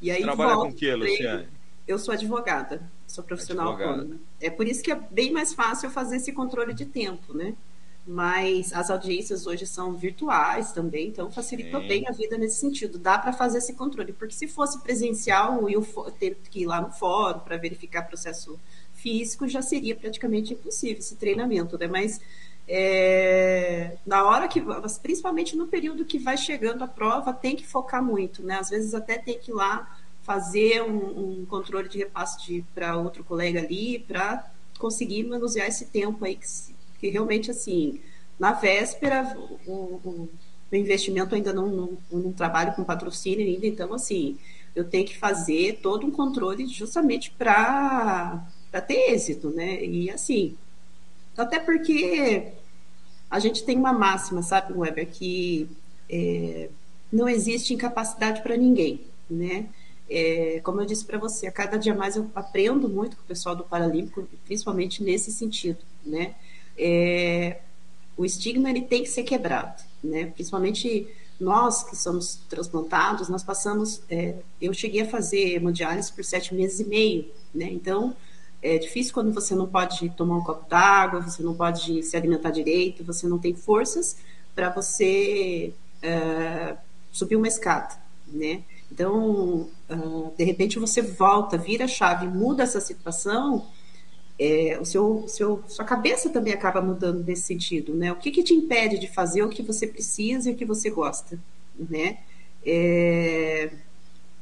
[0.01, 1.47] E aí Trabalha volto, com o que, Luciane?
[1.85, 4.15] Eu sou advogada, sou profissional autônoma.
[4.39, 7.53] É por isso que é bem mais fácil fazer esse controle de tempo, né?
[8.07, 11.87] Mas as audiências hoje são virtuais também, então facilita Sim.
[11.87, 12.97] bem a vida nesse sentido.
[12.97, 15.85] Dá para fazer esse controle, porque se fosse presencial e eu
[16.17, 18.57] ter que ir lá no fórum para verificar processo
[18.93, 21.87] físico, já seria praticamente impossível esse treinamento, né?
[21.87, 22.21] Mas
[22.71, 24.61] é, na hora que,
[25.01, 28.59] principalmente no período que vai chegando a prova, tem que focar muito, né?
[28.59, 33.23] Às vezes até tem que ir lá fazer um, um controle de repasse para outro
[33.23, 36.45] colega ali, para conseguir manusear esse tempo aí, que,
[36.99, 37.99] que, realmente, assim,
[38.37, 40.29] na véspera, o, o,
[40.71, 44.37] o investimento ainda não, não, não trabalho com patrocínio ainda, então, assim,
[44.75, 48.45] eu tenho que fazer todo um controle justamente para
[48.87, 49.83] ter êxito, né?
[49.83, 50.55] E, assim,
[51.35, 52.58] até porque
[53.29, 55.69] a gente tem uma máxima, sabe, Weber, que
[56.09, 56.69] é,
[57.11, 59.67] não existe incapacidade para ninguém, né?
[60.09, 63.25] É, como eu disse para você, a cada dia mais eu aprendo muito com o
[63.27, 66.33] pessoal do Paralímpico, principalmente nesse sentido, né?
[66.77, 67.59] É,
[68.17, 70.25] o estigma ele tem que ser quebrado, né?
[70.27, 71.07] Principalmente
[71.39, 76.79] nós que somos transplantados, nós passamos, é, eu cheguei a fazer hemodiálise por sete meses
[76.79, 77.69] e meio, né?
[77.71, 78.15] Então,
[78.61, 82.51] é difícil quando você não pode tomar um copo d'água, você não pode se alimentar
[82.51, 84.17] direito, você não tem forças
[84.53, 86.75] para você é,
[87.11, 87.95] subir uma escada,
[88.27, 88.63] né?
[88.91, 93.67] Então, uh, de repente você volta, vira a chave, muda essa situação,
[94.37, 98.11] é, o seu, seu, sua cabeça também acaba mudando nesse sentido, né?
[98.11, 100.89] O que, que te impede de fazer o que você precisa e o que você
[100.89, 101.39] gosta,
[101.77, 102.19] né?
[102.65, 103.71] É,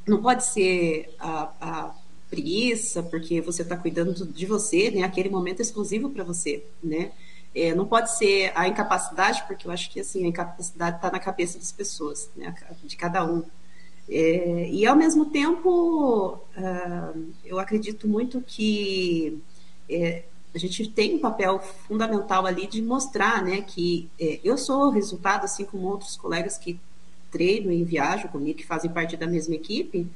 [0.07, 1.95] não pode ser a, a
[2.29, 5.03] preguiça, porque você está cuidando de você, né?
[5.03, 7.11] Aquele momento exclusivo para você, né?
[7.55, 11.19] É, não pode ser a incapacidade, porque eu acho que assim a incapacidade está na
[11.19, 12.53] cabeça das pessoas, né?
[12.83, 13.43] De cada um.
[14.09, 19.41] É, e ao mesmo tempo, uh, eu acredito muito que
[19.89, 20.23] é,
[20.55, 25.43] a gente tem um papel fundamental ali de mostrar né, que é, eu sou resultado,
[25.43, 26.79] assim como outros colegas que
[27.29, 30.07] treinam e viajam comigo, que fazem parte da mesma equipe,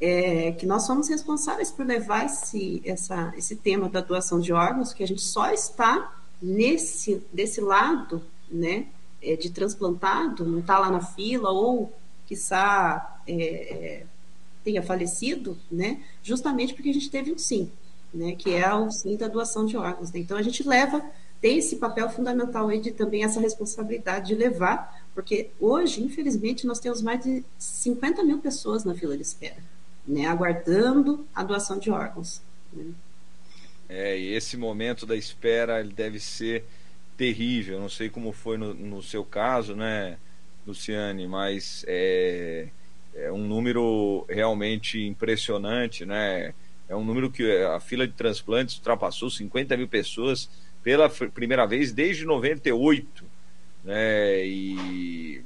[0.00, 4.92] é, que nós somos responsáveis por levar esse, essa, esse tema da doação de órgãos,
[4.92, 8.86] que a gente só está nesse desse lado né,
[9.22, 11.92] é, de transplantado, não está lá na fila, ou
[12.26, 14.06] quiçá é, é,
[14.64, 17.70] tenha falecido, né, justamente porque a gente teve um sim
[18.12, 20.12] né, que é o sim da doação de órgãos.
[20.12, 20.20] Né?
[20.20, 21.04] Então a gente leva,
[21.40, 26.78] tem esse papel fundamental aí de também essa responsabilidade de levar, porque hoje, infelizmente, nós
[26.78, 29.56] temos mais de 50 mil pessoas na fila de espera,
[30.10, 32.42] né, aguardando a doação de órgãos.
[32.72, 32.92] Né?
[33.88, 36.64] É, e esse momento da espera ele deve ser
[37.16, 37.80] terrível.
[37.80, 40.18] Não sei como foi no, no seu caso, né,
[40.66, 42.68] Luciane, mas é,
[43.14, 46.54] é um número realmente impressionante, né?
[46.88, 50.50] É um número que a fila de transplantes ultrapassou 50 mil pessoas
[50.82, 53.24] pela primeira vez desde 98.
[53.84, 54.44] Né?
[54.44, 55.40] E,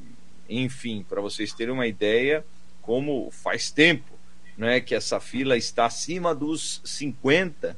[0.49, 2.43] enfim, para vocês terem uma ideia,
[2.81, 4.14] como faz tempo
[4.57, 7.77] né, que essa fila está acima dos 50,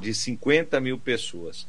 [0.00, 1.66] de 50 mil pessoas.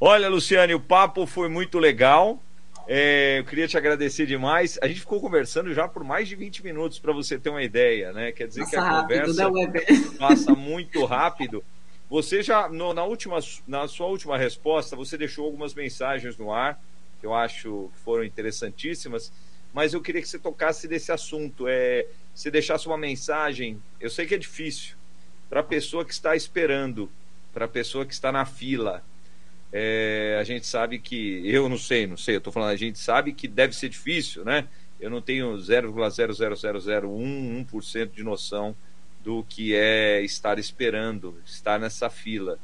[0.00, 2.42] Olha, Luciane, o papo foi muito legal.
[2.88, 4.78] É, eu queria te agradecer demais.
[4.80, 8.12] A gente ficou conversando já por mais de 20 minutos, para você ter uma ideia,
[8.12, 8.30] né?
[8.30, 9.72] Quer dizer passa que a rápido, conversa né,
[10.18, 11.64] passa muito rápido.
[12.08, 16.80] Você já, no, na, última, na sua última resposta, você deixou algumas mensagens no ar,
[17.18, 19.32] que eu acho que foram interessantíssimas,
[19.74, 21.66] mas eu queria que você tocasse desse assunto.
[21.66, 24.94] É, se deixasse uma mensagem, eu sei que é difícil,
[25.48, 27.10] para a pessoa que está esperando,
[27.50, 29.02] para a pessoa que está na fila,
[29.72, 32.98] é, a gente sabe que, eu não sei, não sei, eu estou falando, a gente
[32.98, 34.68] sabe que deve ser difícil, né?
[35.00, 38.76] Eu não tenho 0,00001% 1% de noção
[39.24, 42.58] do que é estar esperando, estar nessa fila.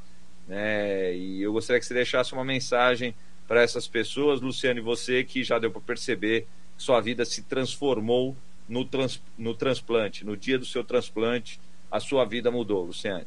[0.46, 1.16] Né?
[1.16, 3.14] E eu gostaria que você deixasse uma mensagem
[3.48, 6.42] para essas pessoas, Luciane, você que já deu para perceber
[6.76, 8.36] que sua vida se transformou
[8.68, 13.26] no, trans, no transplante, no dia do seu transplante, a sua vida mudou, Luciane.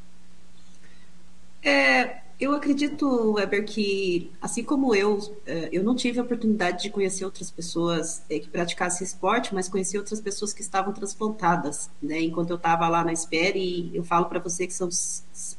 [1.63, 6.89] É, eu acredito, Weber, que assim como eu, é, eu não tive a oportunidade de
[6.89, 12.21] conhecer outras pessoas é, que praticassem esporte, mas conheci outras pessoas que estavam transplantadas, né?
[12.21, 14.89] Enquanto eu estava lá na espera, e eu falo para você que são,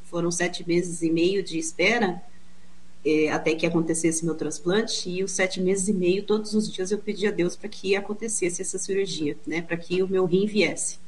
[0.05, 2.23] foram sete meses e meio de espera
[3.07, 6.91] é, até que acontecesse meu transplante, e os sete meses e meio, todos os dias
[6.91, 9.63] eu pedi a Deus para que acontecesse essa cirurgia, né?
[9.63, 10.99] Para que o meu rim viesse.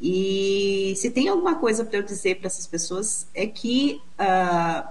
[0.00, 4.88] E se tem alguma coisa para eu dizer para essas pessoas é que uh,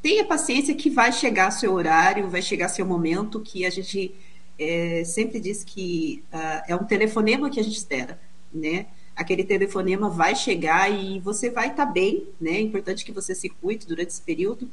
[0.00, 4.14] tenha paciência que vai chegar seu horário, vai chegar seu momento, que a gente
[4.58, 8.18] é, sempre diz que uh, é um telefonema que a gente espera,
[8.52, 8.86] né?
[9.14, 12.52] Aquele telefonema vai chegar e você vai estar tá bem, né?
[12.52, 14.70] É importante que você se cuide durante esse período.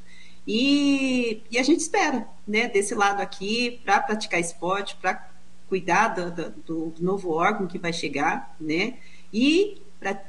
[0.48, 2.68] E, e a gente espera, né?
[2.68, 5.30] Desse lado aqui, para praticar esporte, para
[5.68, 8.98] cuidar do, do, do novo órgão que vai chegar, né?
[9.34, 9.82] E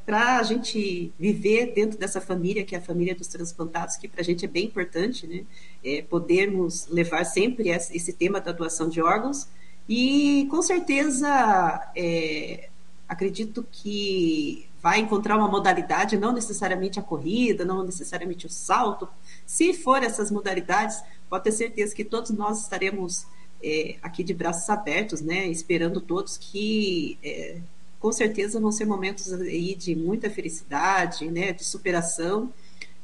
[0.07, 4.23] para a gente viver dentro dessa família, que é a família dos transplantados, que para
[4.23, 5.45] a gente é bem importante, né?
[5.85, 9.47] É podermos levar sempre esse tema da doação de órgãos.
[9.89, 12.69] E com certeza é,
[13.09, 19.09] acredito que vai encontrar uma modalidade, não necessariamente a corrida, não necessariamente o salto.
[19.47, 23.27] Se for essas modalidades, pode ter certeza que todos nós estaremos
[23.63, 25.47] é, aqui de braços abertos, né?
[25.47, 27.59] Esperando todos que é,
[27.99, 32.53] com certeza vão ser momentos aí de muita felicidade, né, de superação.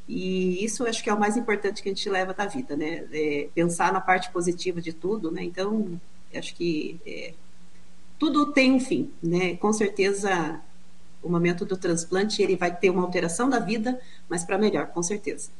[0.09, 3.07] E isso acho que é o mais importante que a gente leva da vida, né?
[3.13, 5.43] É pensar na parte positiva de tudo, né?
[5.43, 6.01] Então,
[6.35, 7.35] acho que é,
[8.19, 9.57] tudo tem um fim, né?
[9.57, 10.61] Com certeza,
[11.23, 15.03] o momento do transplante ele vai ter uma alteração da vida, mas para melhor, com
[15.03, 15.51] certeza.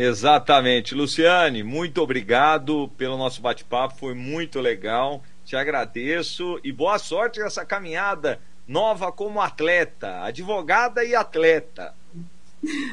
[0.00, 0.94] Exatamente.
[0.94, 7.64] Luciane, muito obrigado pelo nosso bate-papo, foi muito legal Te agradeço e boa sorte nessa
[7.64, 11.94] caminhada nova como atleta, advogada e atleta.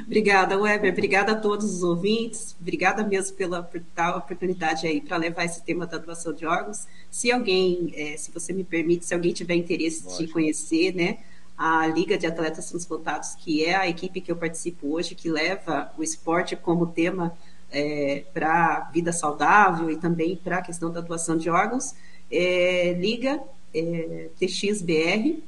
[0.05, 0.91] Obrigada, Weber.
[0.93, 2.55] Obrigada a todos os ouvintes.
[2.59, 6.87] Obrigada mesmo pela tal oportunidade aí para levar esse tema da doação de órgãos.
[7.11, 10.23] Se alguém, é, se você me permite, se alguém tiver interesse Lógico.
[10.23, 11.19] de conhecer, né,
[11.57, 15.91] a Liga de Atletas Transplantados, que é a equipe que eu participo hoje, que leva
[15.97, 17.35] o esporte como tema
[17.71, 21.95] é, para a vida saudável e também para a questão da doação de órgãos,
[22.31, 23.41] é, Liga
[23.73, 25.43] é, TXBR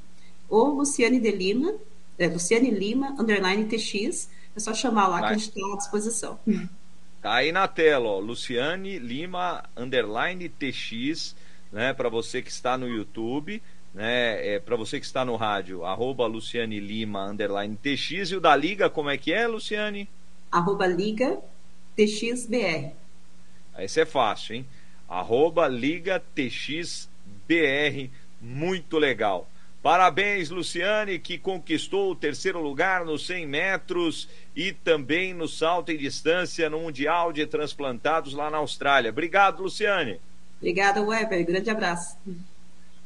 [0.50, 1.74] ou Luciane de Lima,
[2.18, 6.40] é, Luciane Lima, underline TX, é só chamar lá que a gente está à disposição.
[7.22, 11.36] Tá aí na tela, ó, Luciane Lima, underline TX,
[11.72, 13.62] né, para você que está no YouTube,
[13.94, 18.40] né, é, para você que está no rádio, arroba Luciane Lima, underline TX, e o
[18.40, 20.08] da Liga, como é que é, Luciane?
[20.52, 21.40] Arroba Liga
[21.96, 22.92] TXBR.
[23.80, 24.66] Esse é fácil, hein?
[25.08, 28.10] Arroba Liga TXBR,
[28.42, 29.48] muito legal.
[29.82, 35.98] Parabéns, Luciane, que conquistou o terceiro lugar nos 100 metros e também no salto em
[35.98, 39.12] distância no Mundial de Transplantados lá na Austrália.
[39.12, 40.20] Obrigado, Luciane.
[40.58, 41.46] Obrigada, Weber.
[41.46, 42.18] Grande abraço.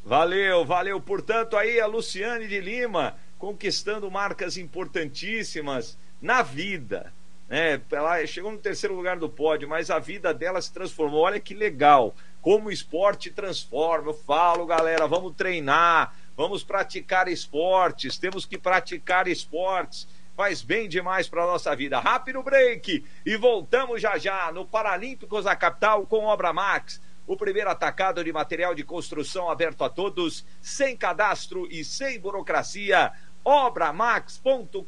[0.03, 0.99] Valeu, valeu.
[0.99, 7.11] Portanto, aí a Luciane de Lima conquistando marcas importantíssimas na vida.
[7.49, 7.81] Né?
[7.91, 11.21] Ela chegou no terceiro lugar do pódio, mas a vida dela se transformou.
[11.21, 12.15] Olha que legal.
[12.41, 14.09] Como o esporte transforma.
[14.09, 20.07] Eu falo, galera, vamos treinar Vamos praticar esportes, temos que praticar esportes.
[20.35, 21.99] Faz bem demais para nossa vida.
[21.99, 27.01] Rápido break e voltamos já já no Paralímpicos da Capital com Obra Max.
[27.31, 33.09] O primeiro atacado de material de construção aberto a todos, sem cadastro e sem burocracia.
[33.41, 34.81] Obramax.com.br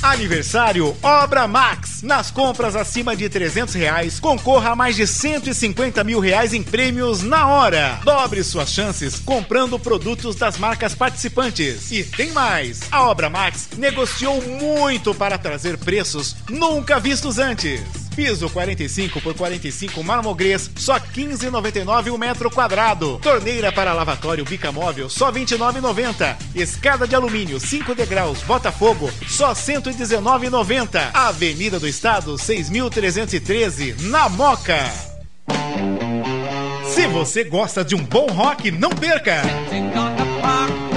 [0.04, 2.02] Aniversário Obra Max.
[2.04, 7.24] Nas compras acima de 300 reais, concorra a mais de 150 mil reais em prêmios
[7.24, 8.02] na hora.
[8.04, 11.90] Dobre suas chances comprando produtos das marcas participantes.
[11.90, 12.82] E tem mais!
[12.92, 18.03] A Obra Max negociou muito para trazer preços nunca vistos antes.
[18.16, 23.20] Piso 45 por 45 marmogrês, só 15,99 o um metro quadrado.
[23.22, 26.36] Torneira para lavatório bicamóvel, só 29,90.
[26.56, 31.12] Escada de alumínio 5 degraus Botafogo, só 119,90.
[31.14, 34.92] Avenida do Estado 6.313, na Moca.
[36.94, 39.42] Se você gosta de um bom rock, não perca!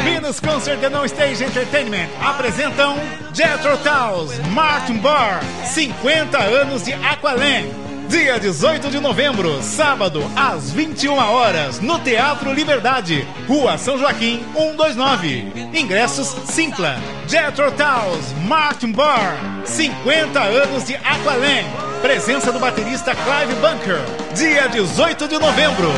[0.07, 2.94] Venus Concert and On Stage Entertainment apresentam
[3.34, 7.66] Jethro Tull's Martin Bar 50 anos de Aqualand.
[8.09, 15.52] Dia 18 de novembro, sábado, às 21 horas, no Teatro Liberdade, Rua São Joaquim, 129.
[15.74, 17.00] Ingressos Simpla.
[17.26, 21.66] Jethro Tull's Martin Bar 50 anos de Aqualand.
[22.00, 23.98] Presença do baterista Clive Bunker.
[24.36, 25.90] Dia 18 de novembro.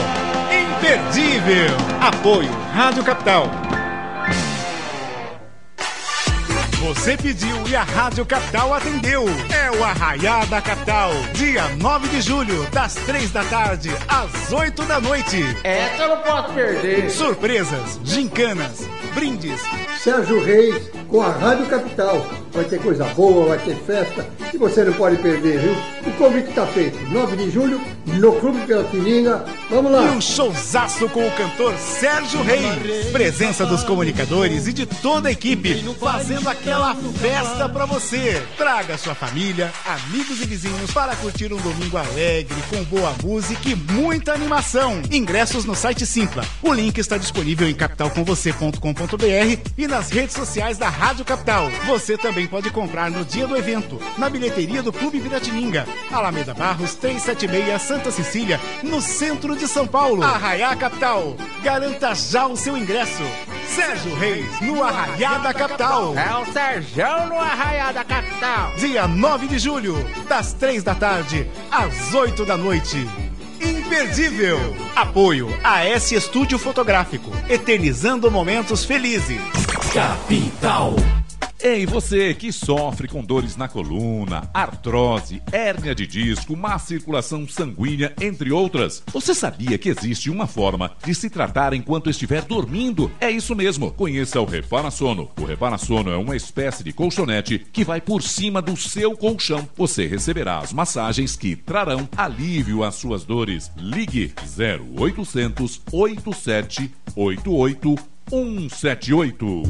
[0.51, 1.77] Imperdível.
[2.01, 3.78] Apoio Rádio Capital.
[6.81, 9.25] Você pediu e a Rádio Capital atendeu.
[9.53, 11.11] É o Arraiá da Capital.
[11.35, 15.43] Dia 9 de julho, das 3 da tarde às 8 da noite.
[15.65, 17.11] Essa eu não posso perder.
[17.11, 19.61] Surpresas, gincanas, brindes.
[19.99, 22.25] Sérgio Reis com a Rádio Capital.
[22.53, 25.77] Vai ter coisa boa, vai ter festa que você não pode perder, viu?
[26.07, 26.99] O convite está feito.
[27.13, 29.45] 9 de julho, no Clube Piratininga.
[29.69, 30.05] Vamos lá.
[30.05, 33.07] E um showzaço com o cantor Sérgio Reis.
[33.13, 38.47] Presença dos comunicadores e de toda a equipe fazendo aquela festa para você.
[38.59, 43.75] Traga sua família, amigos e vizinhos para curtir um domingo alegre, com boa música e
[43.75, 45.01] muita animação.
[45.11, 46.45] Ingressos no site Simpla.
[46.63, 51.71] O link está disponível em capitalcomvocê.com.br e nas redes sociais da Rádio Capital.
[51.87, 56.95] Você também pode comprar no dia do evento, na bilheteria do Clube Piratininga, Alameda Barros
[56.97, 60.23] 376, Santa Cecília, no centro de São Paulo.
[60.23, 61.35] Arraiá Capital.
[61.63, 63.23] Garanta já o seu ingresso.
[63.79, 66.13] Sérgio Reis, no Arraiá da Capital.
[66.19, 68.73] É o Sérgio no Arraiá da Capital.
[68.77, 69.95] Dia 9 de julho,
[70.29, 73.09] das 3 da tarde às 8 da noite.
[73.61, 74.59] Imperdível.
[74.97, 79.39] Apoio a S Estúdio Fotográfico, eternizando momentos felizes.
[79.95, 80.97] Capital.
[81.61, 88.15] Ei, você que sofre com dores na coluna, artrose, hérnia de disco, má circulação sanguínea,
[88.21, 89.03] entre outras.
[89.13, 93.11] Você sabia que existe uma forma de se tratar enquanto estiver dormindo?
[93.21, 93.91] É isso mesmo.
[93.91, 95.33] Conheça o Repara Sono.
[95.37, 99.69] O Repara Sono é uma espécie de colchonete que vai por cima do seu colchão.
[99.77, 103.69] Você receberá as massagens que trarão alívio às suas dores.
[103.77, 107.97] Ligue 0800 8788
[108.31, 109.63] 178.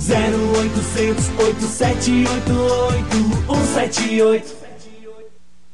[0.00, 4.66] 0800 8788 178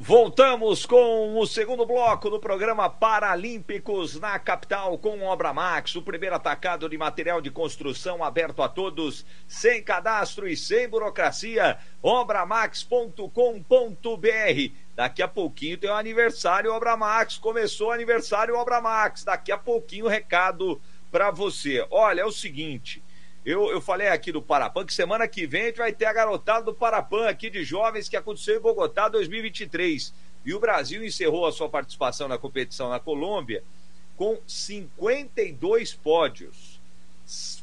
[0.05, 6.35] Voltamos com o segundo bloco do programa Paralímpicos na capital com Obra Max, o primeiro
[6.35, 11.77] atacado de material de construção aberto a todos, sem cadastro e sem burocracia.
[12.01, 14.75] Obramax.com.br.
[14.93, 17.37] Daqui a pouquinho tem o aniversário Obra Max.
[17.37, 19.23] Começou o aniversário Obra Max.
[19.23, 20.81] Daqui a pouquinho recado
[21.13, 21.85] para você.
[21.91, 23.03] Olha, é o seguinte.
[23.45, 26.13] Eu, eu falei aqui do Parapan que semana que vem a gente vai ter a
[26.13, 30.11] garotada do Parapan aqui de jovens que aconteceu em Bogotá 2023.
[30.43, 33.63] E o Brasil encerrou a sua participação na competição na Colômbia
[34.17, 36.81] com 52 pódios.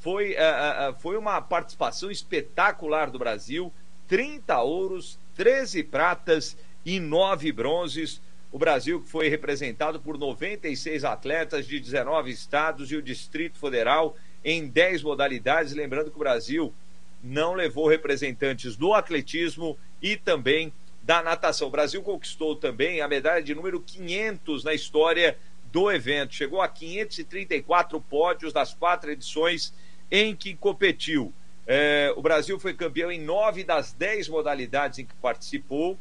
[0.01, 3.73] Foi, uh, uh, foi uma participação espetacular do Brasil:
[4.07, 8.23] 30 ouros, 13 pratas e 9 bronzes.
[8.53, 14.67] O Brasil foi representado por 96 atletas de 19 estados e o Distrito Federal em
[14.67, 15.73] 10 modalidades.
[15.73, 16.75] Lembrando que o Brasil
[17.23, 20.73] não levou representantes do atletismo e também
[21.03, 21.69] da natação.
[21.69, 25.39] O Brasil conquistou também a medalha de número 500 na história
[25.71, 26.35] do evento.
[26.35, 29.73] Chegou a 534 pódios das quatro edições
[30.11, 31.33] em que competiu.
[31.67, 35.97] É, o Brasil foi campeão em nove das dez modalidades em que participou.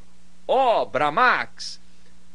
[0.47, 1.79] Obra Max.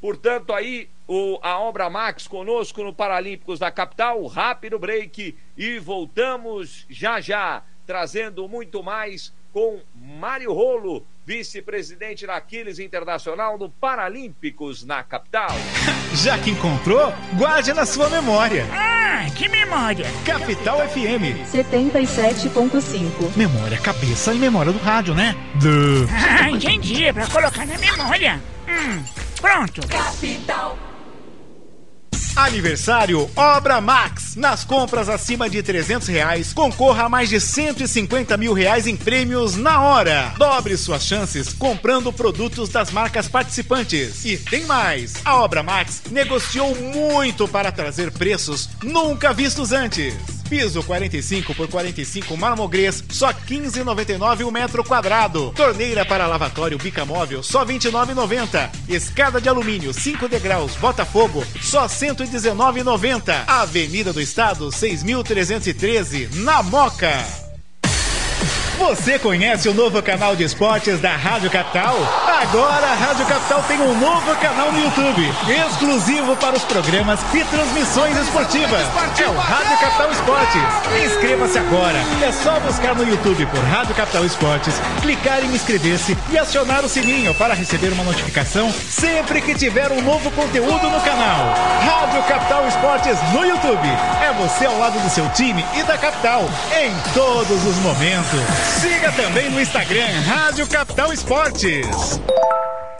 [0.01, 4.25] Portanto, aí o, a obra Max conosco no Paralímpicos da capital.
[4.27, 12.81] Rápido break e voltamos já já, trazendo muito mais com Mário Rolo, vice-presidente da Aquiles
[12.81, 15.51] Internacional no Paralímpicos na capital.
[16.13, 18.67] Já que encontrou, guarde na sua memória.
[18.73, 20.07] Ah, que memória?
[20.25, 23.37] Capital FM 77.5.
[23.37, 25.37] Memória, cabeça e memória do rádio, né?
[25.55, 26.09] Do...
[26.11, 28.43] Ah, entendi, é pra colocar na memória.
[28.69, 29.05] Hum,
[29.41, 29.87] pronto.
[29.87, 30.90] Capital.
[32.45, 34.35] Aniversário Obra Max.
[34.35, 39.57] Nas compras acima de 300 reais, concorra a mais de 150 mil reais em prêmios
[39.57, 40.33] na hora.
[40.39, 44.25] Dobre suas chances comprando produtos das marcas participantes.
[44.25, 45.15] E tem mais!
[45.25, 50.40] A Obra Max negociou muito para trazer preços nunca vistos antes.
[50.51, 55.53] Piso 45 por 45 marmogrês, só 15,99 o metro quadrado.
[55.55, 58.69] Torneira para lavatório bicamóvel, só 29,90.
[58.89, 63.45] Escada de alumínio 5 degraus Botafogo, só 119,90.
[63.47, 67.50] Avenida do Estado 6313, na Moca.
[68.81, 71.95] Você conhece o novo canal de esportes da Rádio Capital?
[72.41, 75.23] Agora a Rádio Capital tem um novo canal no YouTube,
[75.69, 78.81] exclusivo para os programas e transmissões esportivas.
[79.21, 80.63] É o Rádio Capital Esportes.
[81.05, 81.99] Inscreva-se agora.
[82.23, 86.89] É só buscar no YouTube por Rádio Capital Esportes, clicar em inscrever-se e acionar o
[86.89, 91.55] sininho para receber uma notificação sempre que tiver um novo conteúdo no canal.
[91.85, 93.89] Rádio Capital Esportes no YouTube.
[94.23, 96.49] É você ao lado do seu time e da capital
[96.81, 98.70] em todos os momentos.
[98.79, 102.21] Siga também no Instagram Rádio Capital Esportes.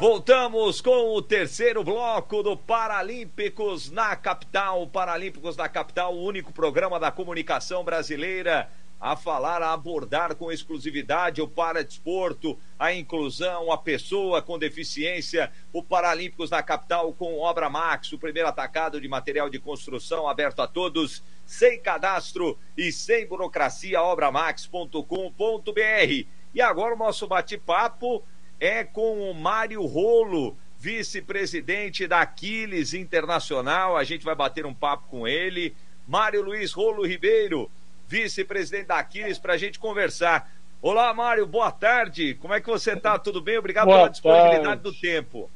[0.01, 4.87] Voltamos com o terceiro bloco do Paralímpicos na Capital.
[4.89, 8.69] Paralímpicos na Capital, o único programa da comunicação brasileira
[9.01, 15.83] a falar, a abordar com exclusividade o paradesporto, a inclusão, a pessoa com deficiência, o
[15.83, 20.67] Paralímpicos na Capital com Obra Max, o primeiro atacado de material de construção aberto a
[20.67, 26.27] todos sem cadastro e sem burocracia, obramax.com.br.
[26.53, 28.23] E agora o nosso bate-papo
[28.61, 33.97] é com o Mário Rolo, vice-presidente da Aquiles Internacional.
[33.97, 35.75] A gente vai bater um papo com ele.
[36.07, 37.71] Mário Luiz Rolo Ribeiro,
[38.11, 40.53] vice-presidente da Aquiles, para a gente conversar.
[40.83, 42.35] Olá, Mário, boa tarde.
[42.35, 43.17] Como é que você está?
[43.17, 43.57] Tudo bem?
[43.57, 44.83] Obrigado boa pela disponibilidade tarde.
[44.83, 45.49] do tempo.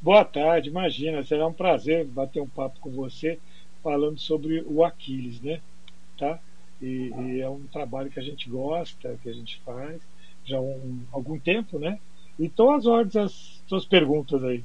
[0.00, 3.36] Boa tarde, imagina, será um prazer bater um papo com você
[3.82, 5.60] falando sobre o Aquiles, né?
[6.16, 6.38] Tá?
[6.80, 10.00] E, e, é um trabalho que a gente gosta, que a gente faz
[10.44, 11.98] já há um, algum tempo, né?
[12.38, 14.62] E estou às ordens as suas perguntas aí.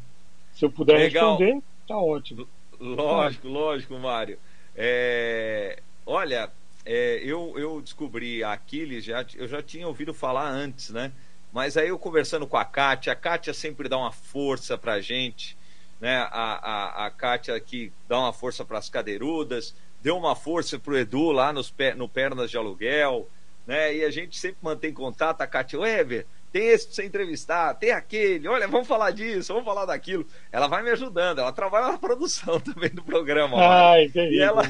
[0.54, 1.36] Se eu puder Legal.
[1.36, 2.48] responder, tá ótimo.
[2.80, 4.38] Lógico, lógico, Mário.
[4.76, 6.52] É, olha,
[6.88, 11.12] é, eu, eu descobri Aquiles, já, eu já tinha ouvido falar antes, né?
[11.52, 15.58] Mas aí eu conversando com a Kátia, a Kátia sempre dá uma força pra gente
[16.00, 16.18] né?
[16.32, 16.60] A,
[17.02, 20.98] a, a Kátia que dá uma força para as cadeirudas, deu uma força para o
[20.98, 23.28] Edu lá nos, no Pernas de Aluguel,
[23.66, 23.96] né?
[23.96, 27.92] E a gente sempre mantém contato, a Kátia, Weber, tem esse para você entrevistar, tem
[27.92, 30.26] aquele, olha, vamos falar disso, vamos falar daquilo.
[30.52, 33.58] Ela vai me ajudando, ela trabalha na produção também do programa.
[33.60, 34.64] Ah, entendi, e ela,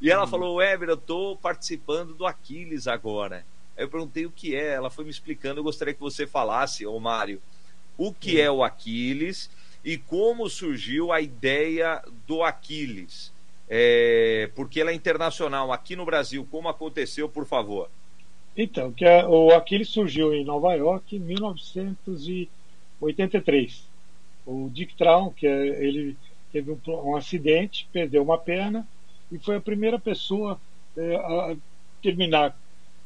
[0.00, 3.44] e ela falou, Weber, eu estou participando do Aquiles agora.
[3.76, 6.86] Aí eu perguntei o que é, ela foi me explicando, eu gostaria que você falasse,
[6.86, 7.40] ô Mário,
[7.96, 9.50] o que é o Aquiles
[9.84, 13.32] e como surgiu a ideia do Aquiles.
[13.68, 17.88] É, porque ela é internacional aqui no Brasil, como aconteceu, por favor?
[18.56, 23.84] Então, que é, o Aquiles surgiu em Nova York em 1983.
[24.46, 26.16] O Dick Traum, que é, ele
[26.52, 28.86] teve um, um, acidente, perdeu uma perna
[29.30, 30.58] e foi a primeira pessoa
[30.96, 31.54] é, a
[32.02, 32.58] terminar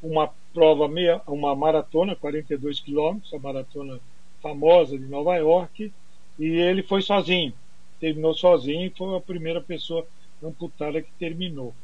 [0.03, 4.01] uma prova meia, uma maratona, 42 quilômetros, a maratona
[4.41, 5.93] famosa de Nova York,
[6.39, 7.53] e ele foi sozinho,
[7.99, 10.07] terminou sozinho e foi a primeira pessoa
[10.43, 11.75] amputada que terminou.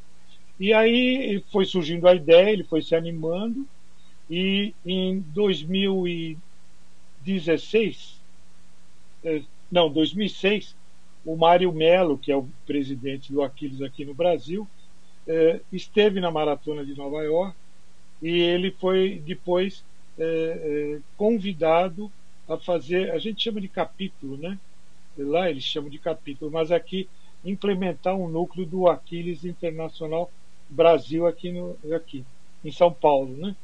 [0.58, 3.66] E aí foi surgindo a ideia, ele foi se animando,
[4.30, 8.20] e em 2016,
[9.24, 10.74] é, não, 2006,
[11.24, 14.68] o Mário Melo, que é o presidente do Aquiles aqui no Brasil,
[15.26, 17.56] é, esteve na maratona de Nova York
[18.22, 19.84] e ele foi depois
[20.18, 22.10] é, convidado
[22.48, 24.58] a fazer, a gente chama de capítulo, né?
[25.16, 27.08] Lá eles chamam de capítulo, mas aqui
[27.44, 30.30] implementar um núcleo do Aquiles Internacional
[30.68, 32.24] Brasil aqui, no, aqui
[32.64, 33.54] em São Paulo, né?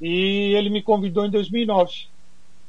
[0.00, 2.06] E ele me convidou em 2009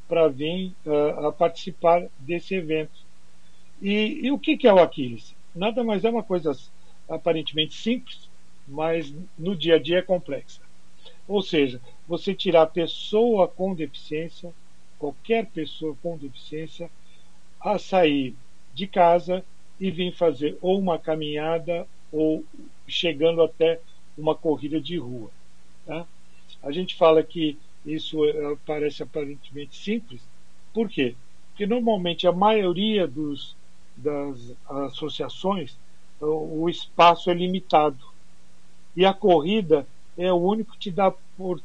[0.08, 2.92] para vir uh, a participar desse evento.
[3.82, 5.36] E, e o que, que é o Aquiles?
[5.56, 6.52] Nada mais é uma coisa
[7.10, 8.30] aparentemente simples,
[8.68, 10.62] mas no dia a dia é complexa.
[11.28, 14.54] Ou seja, você tirar a pessoa com deficiência
[15.02, 16.88] qualquer pessoa com deficiência
[17.60, 18.36] a sair
[18.72, 19.44] de casa
[19.80, 22.46] e vir fazer ou uma caminhada ou
[22.88, 23.80] chegando até
[24.16, 25.32] uma corrida de rua.
[25.88, 26.06] Tá?
[26.62, 30.22] A gente fala que isso eh, parece aparentemente simples,
[30.72, 31.16] por quê?
[31.50, 33.56] Porque normalmente a maioria dos,
[33.98, 35.78] das associações
[36.22, 38.06] o espaço é limitado
[38.96, 39.88] e a corrida
[40.18, 41.14] é o único que te dá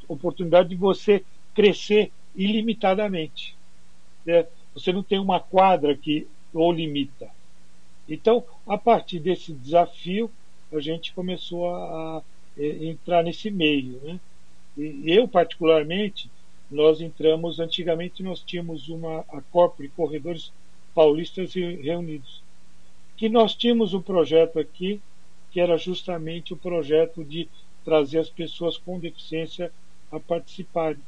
[0.09, 1.25] oportunidade de você
[1.55, 3.57] crescer ilimitadamente.
[4.27, 7.29] É, você não tem uma quadra que o limita.
[8.09, 10.31] Então, a partir desse desafio,
[10.73, 12.23] a gente começou a, a
[12.59, 14.01] entrar nesse meio.
[14.03, 14.21] Né?
[14.77, 16.31] E eu, particularmente,
[16.71, 20.53] nós entramos, antigamente nós tínhamos uma a Corpo de Corredores
[20.97, 22.43] Paulistas Reunidos,
[23.19, 24.99] que nós tínhamos um projeto aqui,
[25.51, 27.47] que era justamente o projeto de
[27.85, 29.71] trazer as pessoas com deficiência
[30.11, 31.03] a participarem.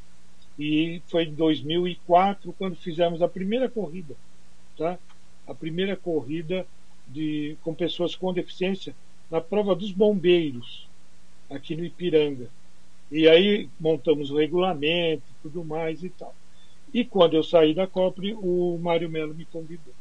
[0.59, 4.15] E foi em 2004 quando fizemos a primeira corrida,
[4.77, 4.99] tá?
[5.47, 6.67] A primeira corrida
[7.07, 8.95] de, com pessoas com deficiência
[9.31, 10.87] na prova dos bombeiros
[11.49, 12.51] aqui no Ipiranga.
[13.11, 16.35] E aí montamos o regulamento, tudo mais e tal.
[16.93, 19.95] E quando eu saí da COPRE, o Mário Melo me convidou.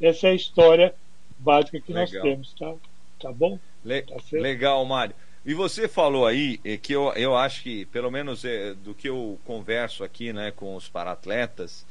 [0.00, 0.94] Essa é a história
[1.38, 2.04] básica que Legal.
[2.12, 2.74] nós temos, tá?
[3.20, 3.58] Tá bom?
[3.84, 5.14] Le- Tá legal, Mário.
[5.44, 9.08] E você falou aí é, que eu, eu acho que, pelo menos é, do que
[9.08, 11.86] eu converso aqui né, com os paratletas,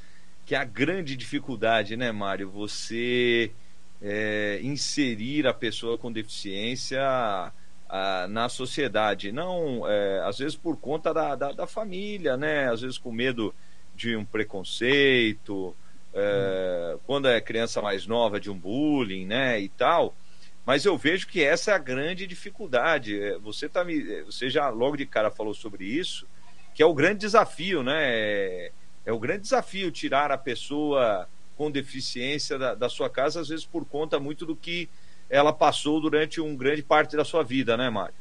[0.45, 3.51] que a grande dificuldade, né, Mário, você
[4.01, 7.01] é, inserir a pessoa com deficiência
[7.89, 9.31] ah, na sociedade.
[9.31, 12.69] Não, é, às vezes por conta da, da, da família, né?
[12.71, 13.53] Às vezes com medo
[13.97, 15.75] de um preconceito,
[16.13, 19.59] é, quando é criança mais nova, de um bullying, né?
[19.59, 20.15] E tal.
[20.65, 23.19] Mas eu vejo que essa é a grande dificuldade.
[23.19, 26.27] É, Você, tá me, é, você já logo de cara falou sobre isso,
[26.75, 27.97] que é o grande desafio, né?
[27.99, 28.71] É,
[29.05, 31.27] é o grande desafio tirar a pessoa
[31.57, 34.87] com deficiência da, da sua casa, às vezes por conta muito do que
[35.29, 38.13] ela passou durante um grande parte da sua vida, né, Mário?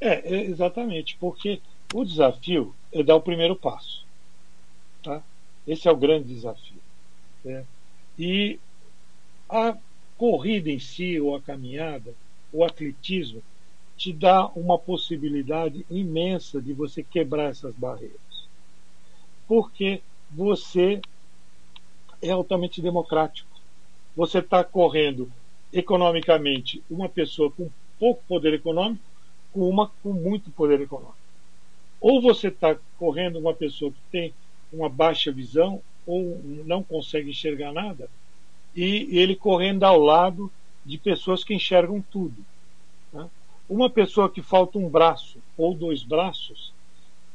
[0.00, 1.60] É, é, exatamente, porque
[1.92, 4.05] o desafio é dar o primeiro passo.
[5.06, 5.22] Tá?
[5.64, 6.80] Esse é o grande desafio.
[7.44, 7.64] né?
[8.18, 8.58] E
[9.48, 9.78] a
[10.18, 12.12] corrida em si, ou a caminhada,
[12.52, 13.40] o atletismo,
[13.96, 18.18] te dá uma possibilidade imensa de você quebrar essas barreiras.
[19.46, 21.00] Porque você
[22.20, 23.48] é altamente democrático.
[24.16, 25.30] Você está correndo
[25.72, 29.04] economicamente uma pessoa com pouco poder econômico
[29.52, 31.14] com uma com muito poder econômico.
[32.00, 34.34] Ou você está correndo uma pessoa que tem
[34.72, 38.08] uma baixa visão ou não consegue enxergar nada,
[38.74, 40.52] e ele correndo ao lado
[40.84, 42.44] de pessoas que enxergam tudo.
[43.12, 43.28] né?
[43.68, 46.72] Uma pessoa que falta um braço ou dois braços,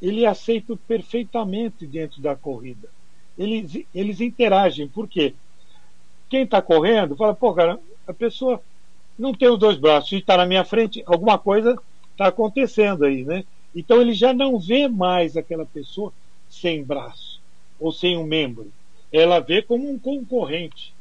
[0.01, 2.89] ele aceita perfeitamente dentro da corrida.
[3.37, 5.33] Eles, eles interagem, por quê?
[6.29, 8.61] Quem está correndo fala, pô, cara, a pessoa
[9.17, 11.77] não tem os dois braços e está na minha frente, alguma coisa
[12.11, 13.43] está acontecendo aí, né?
[13.75, 16.13] Então ele já não vê mais aquela pessoa
[16.51, 17.41] sem braço
[17.79, 18.71] ou sem um membro.
[19.11, 20.93] Ela vê como um concorrente,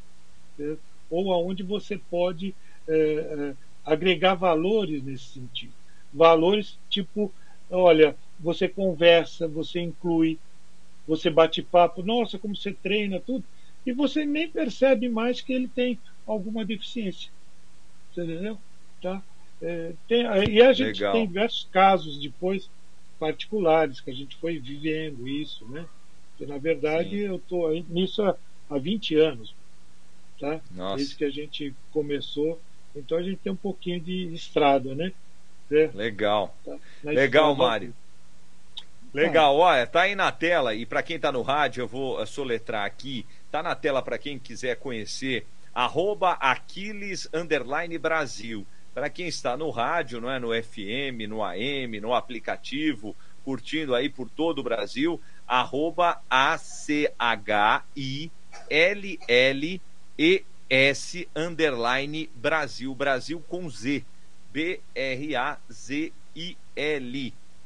[0.56, 0.76] né?
[1.10, 2.54] ou aonde você pode
[2.88, 5.72] é, é, agregar valores nesse sentido.
[6.12, 7.32] Valores tipo,
[7.68, 10.38] olha, você conversa, você inclui,
[11.06, 13.44] você bate papo, nossa, como você treina, tudo,
[13.84, 17.30] e você nem percebe mais que ele tem alguma deficiência.
[18.12, 18.56] Você entendeu?
[19.02, 19.22] Tá?
[19.60, 21.12] É, tem, e a gente Legal.
[21.12, 22.70] tem diversos casos depois
[23.20, 25.86] particulares que a gente foi vivendo isso, né?
[26.30, 27.26] Porque, na verdade, Sim.
[27.26, 28.34] eu estou nisso há,
[28.70, 29.54] há 20 anos,
[30.40, 30.58] tá?
[30.70, 30.96] Nossa.
[30.96, 32.58] Desde que a gente começou.
[32.96, 35.12] Então a gente tem um pouquinho de estrada, né?
[35.70, 36.56] É, Legal.
[36.64, 36.76] tá?
[37.04, 37.94] Legal, Mário.
[39.12, 42.26] Legal, olha, tá aí na tela e para quem tá no rádio, eu vou eh,
[42.26, 43.26] soletrar aqui.
[43.50, 45.44] Tá na tela para quem quiser conhecer,
[45.74, 48.64] arroba Aquiles underline Brasil.
[49.00, 50.38] Para quem está no rádio, não é?
[50.38, 57.08] No FM, no AM, no aplicativo, curtindo aí por todo o Brasil, arroba A-C-H-I-L-L-E-S
[61.34, 64.04] underline Brasil, Brasil com Z,
[64.52, 64.90] B-R-A-Z-I-L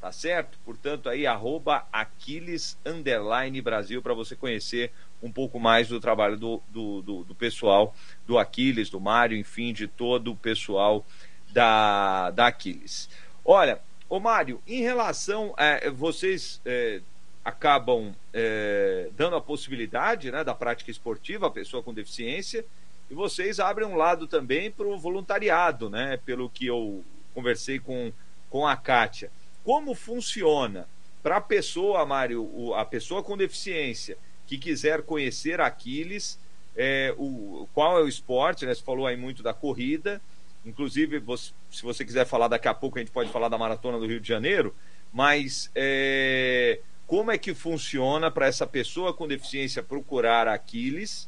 [0.04, 0.58] tá certo?
[0.66, 4.92] Portanto, aí, arroba Aquiles Underline Brasil, para você conhecer
[5.22, 7.94] um pouco mais do trabalho do, do, do, do pessoal
[8.26, 11.06] do Aquiles, do Mário, enfim, de todo o pessoal
[11.54, 13.08] da, da Aquiles.
[13.42, 17.00] Olha, ô Mário, em relação a vocês é,
[17.42, 22.62] acabam é, dando a possibilidade né, da prática esportiva à pessoa com deficiência,
[23.10, 26.18] e vocês abrem um lado também para o voluntariado, né?
[26.26, 27.02] Pelo que eu
[27.32, 28.12] conversei com,
[28.50, 29.30] com a Kátia
[29.64, 30.86] como funciona
[31.22, 36.38] para a pessoa, Mário, a pessoa com deficiência que quiser conhecer Aquiles,
[36.76, 38.74] é, o, qual é o esporte, né?
[38.74, 40.20] Você falou aí muito da corrida,
[40.66, 43.98] inclusive, você- se você quiser falar daqui a pouco, a gente pode falar da Maratona
[43.98, 44.74] do Rio de Janeiro,
[45.12, 51.26] mas é, como é que funciona para essa pessoa com deficiência procurar Aquiles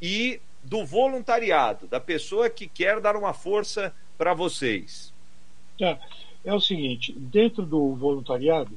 [0.00, 5.12] e do voluntariado, da pessoa que quer dar uma força para vocês?
[5.80, 5.98] É
[6.52, 8.76] o seguinte, dentro do voluntariado,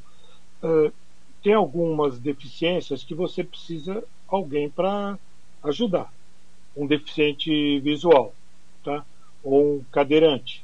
[0.64, 0.92] eh,
[1.44, 5.18] tem algumas deficiências que você precisa alguém para
[5.64, 6.12] ajudar.
[6.76, 8.34] Um deficiente visual,
[8.84, 9.06] tá?
[9.44, 10.64] Ou um cadeirante.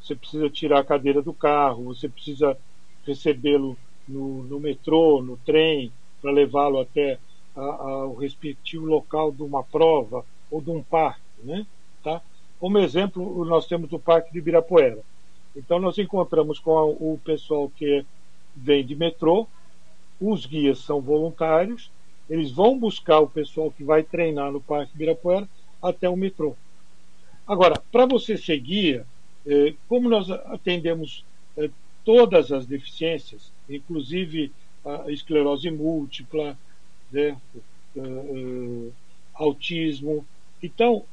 [0.00, 2.56] Você precisa tirar a cadeira do carro, você precisa
[3.04, 3.76] recebê-lo
[4.08, 7.18] no, no metrô, no trem, para levá-lo até
[7.56, 11.66] a- ao respectivo local de uma prova ou de um parque, né?
[12.02, 12.22] Tá?
[12.58, 15.02] Como exemplo, nós temos o Parque de Ibirapuera.
[15.54, 18.04] Então nós encontramos com o pessoal que
[18.54, 19.46] vem de metrô,
[20.20, 21.90] os guias são voluntários,
[22.28, 25.48] eles vão buscar o pessoal que vai treinar no Parque Ibirapuera
[25.82, 26.54] até o metrô.
[27.46, 29.04] Agora, para você ser guia,
[29.46, 31.24] eh, como nós atendemos
[31.56, 31.70] eh,
[32.04, 34.52] todas as deficiências, inclusive
[34.84, 36.56] a esclerose múltipla,
[37.10, 37.36] né,
[37.96, 38.92] uh,
[39.34, 40.24] autismo.
[40.62, 41.04] Então,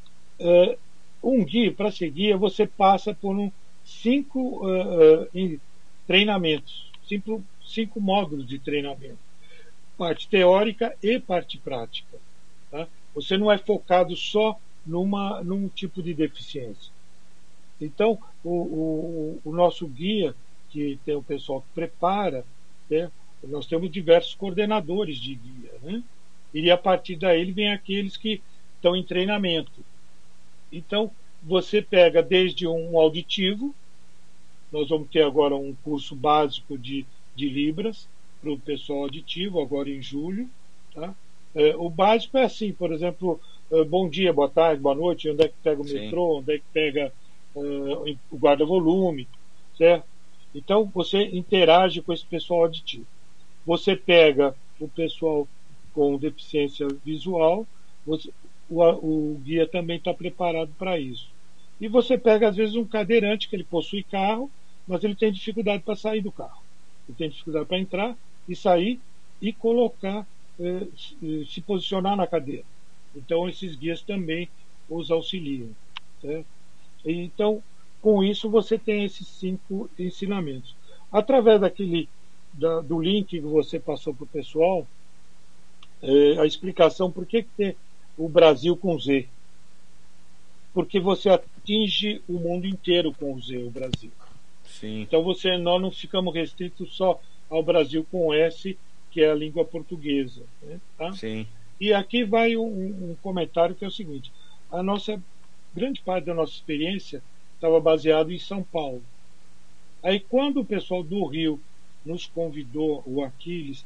[1.22, 3.52] um guia, para ser guia, você passa por um,
[3.88, 5.60] cinco uh,
[6.06, 9.18] treinamentos, cinco, cinco módulos de treinamento.
[9.98, 12.18] Parte teórica e parte prática.
[12.70, 12.88] Tá?
[13.16, 16.92] Você não é focado só numa, num tipo de deficiência.
[17.80, 20.36] Então, o, o, o nosso guia,
[20.70, 22.46] que tem o pessoal que prepara,
[22.90, 23.10] né,
[23.44, 26.04] nós temos diversos coordenadores de guia, né?
[26.54, 28.42] E a partir daí vem aqueles que
[28.76, 29.86] estão em treinamento.
[30.72, 31.12] Então,
[31.48, 33.74] você pega desde um auditivo,
[34.72, 38.08] nós vamos ter agora um curso básico de, de Libras
[38.42, 40.50] para o pessoal auditivo, agora em julho.
[40.94, 41.16] Tá?
[41.56, 43.40] É, o básico é assim, por exemplo,
[43.72, 46.00] é, bom dia, boa tarde, boa noite, onde é que pega o Sim.
[46.00, 47.14] metrô, onde é que pega
[47.56, 49.28] uh, o guarda-volume,
[49.78, 50.06] certo?
[50.54, 53.06] Então, você interage com esse pessoal auditivo.
[53.66, 55.48] Você pega o pessoal
[55.94, 57.66] com deficiência visual,
[58.06, 58.30] você,
[58.70, 61.37] o, o guia também está preparado para isso.
[61.80, 64.50] E você pega, às vezes, um cadeirante que ele possui carro,
[64.88, 66.62] mas ele tem dificuldade para sair do carro.
[67.08, 68.18] Ele tem dificuldade para entrar
[68.48, 69.00] e sair
[69.42, 70.26] e colocar,
[70.60, 70.88] eh,
[71.24, 72.64] eh, se posicionar na cadeira.
[73.16, 74.50] Então, esses guias também
[74.90, 75.70] os auxiliam.
[76.22, 76.48] Certo?
[77.06, 77.62] Então,
[78.02, 80.76] com isso, você tem esses cinco ensinamentos.
[81.12, 82.10] Através daquele
[82.54, 84.88] da, do link que você passou para o pessoal,
[86.02, 87.76] é, a explicação por que, que tem
[88.18, 89.28] o Brasil com Z.
[90.74, 91.30] Porque você
[91.68, 94.12] atinge o mundo inteiro com o Z, o Brasil.
[94.64, 95.02] Sim.
[95.02, 98.78] Então você, nós não ficamos restritos só ao Brasil com S,
[99.12, 100.44] que é a língua portuguesa.
[100.62, 100.80] Né?
[100.98, 101.12] Tá?
[101.14, 101.46] Sim.
[101.80, 104.32] E aqui vai um, um comentário que é o seguinte:
[104.72, 105.22] a nossa
[105.76, 107.22] grande parte da nossa experiência
[107.56, 109.04] estava baseado em São Paulo.
[110.02, 111.60] Aí quando o pessoal do Rio
[112.06, 113.86] nos convidou, o Aquiles,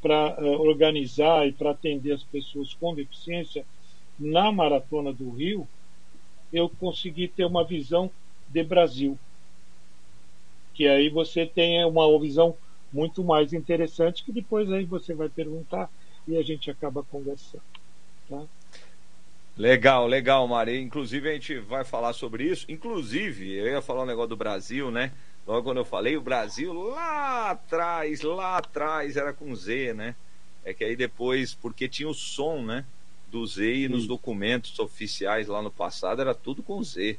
[0.00, 3.66] para uh, organizar e para atender as pessoas com deficiência
[4.18, 5.68] na Maratona do Rio,
[6.52, 8.10] eu consegui ter uma visão
[8.48, 9.18] de Brasil.
[10.74, 12.56] Que aí você tem uma visão
[12.92, 15.90] muito mais interessante, que depois aí você vai perguntar
[16.26, 17.62] e a gente acaba conversando.
[18.28, 18.42] Tá?
[19.56, 20.80] Legal, legal, Mari.
[20.80, 22.64] Inclusive a gente vai falar sobre isso.
[22.68, 25.12] Inclusive, eu ia falar um negócio do Brasil, né?
[25.46, 30.14] Logo quando eu falei, o Brasil lá atrás, lá atrás era com Z, né?
[30.64, 32.84] É que aí depois, porque tinha o som, né?
[33.30, 37.18] Do Z e nos documentos oficiais lá no passado era tudo com Z.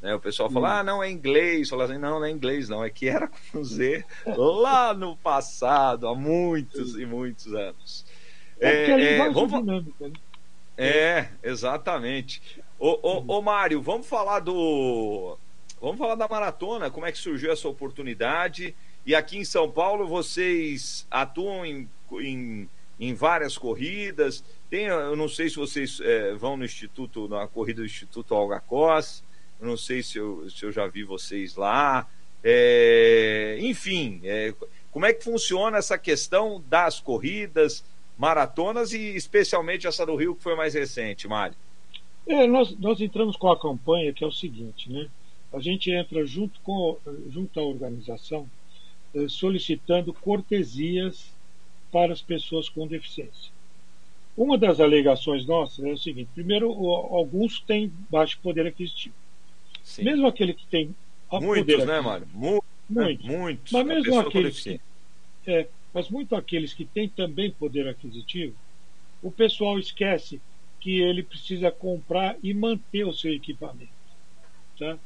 [0.00, 0.14] Né?
[0.14, 1.68] O pessoal fala, ah, não é inglês.
[1.68, 2.84] Fala assim, não, não é inglês, não.
[2.84, 8.04] É que era com Z lá no passado, há muitos e muitos anos.
[8.58, 9.52] É, é, é vamos...
[9.52, 10.14] dinâmica, né?
[10.76, 12.40] É, exatamente.
[12.78, 15.36] Ô, ô, ô Mário, vamos falar do
[15.82, 18.72] Vamos falar da maratona, como é que surgiu essa oportunidade?
[19.04, 21.90] E aqui em São Paulo vocês atuam em,
[22.20, 22.68] em,
[23.00, 24.44] em várias corridas.
[24.72, 28.58] Tem, eu não sei se vocês é, vão no Instituto, na corrida do Instituto Olga
[28.58, 29.22] Cos.
[29.60, 32.08] Eu não sei se eu, se eu já vi vocês lá.
[32.42, 34.54] É, enfim, é,
[34.90, 37.84] como é que funciona essa questão das corridas,
[38.16, 41.54] maratonas e especialmente essa do Rio que foi mais recente, Mário?
[42.26, 45.06] É, nós, nós entramos com a campanha que é o seguinte, né?
[45.52, 46.96] a gente entra junto, com,
[47.28, 48.48] junto à organização
[49.14, 51.30] eh, solicitando cortesias
[51.92, 53.52] para as pessoas com deficiência.
[54.36, 59.14] Uma das alegações nossas é o seguinte: primeiro, alguns têm baixo poder aquisitivo.
[59.82, 60.04] Sim.
[60.04, 60.94] Mesmo aquele que tem
[61.30, 62.26] muitos, né, Mário?
[62.32, 63.26] Muito, muitos.
[63.26, 63.72] muitos.
[63.72, 64.80] Mas mesmo aqueles que,
[65.46, 68.54] é, mas muito aqueles que têm também poder aquisitivo,
[69.22, 70.40] o pessoal esquece
[70.80, 73.92] que ele precisa comprar e manter o seu equipamento.
[74.78, 74.98] Tá?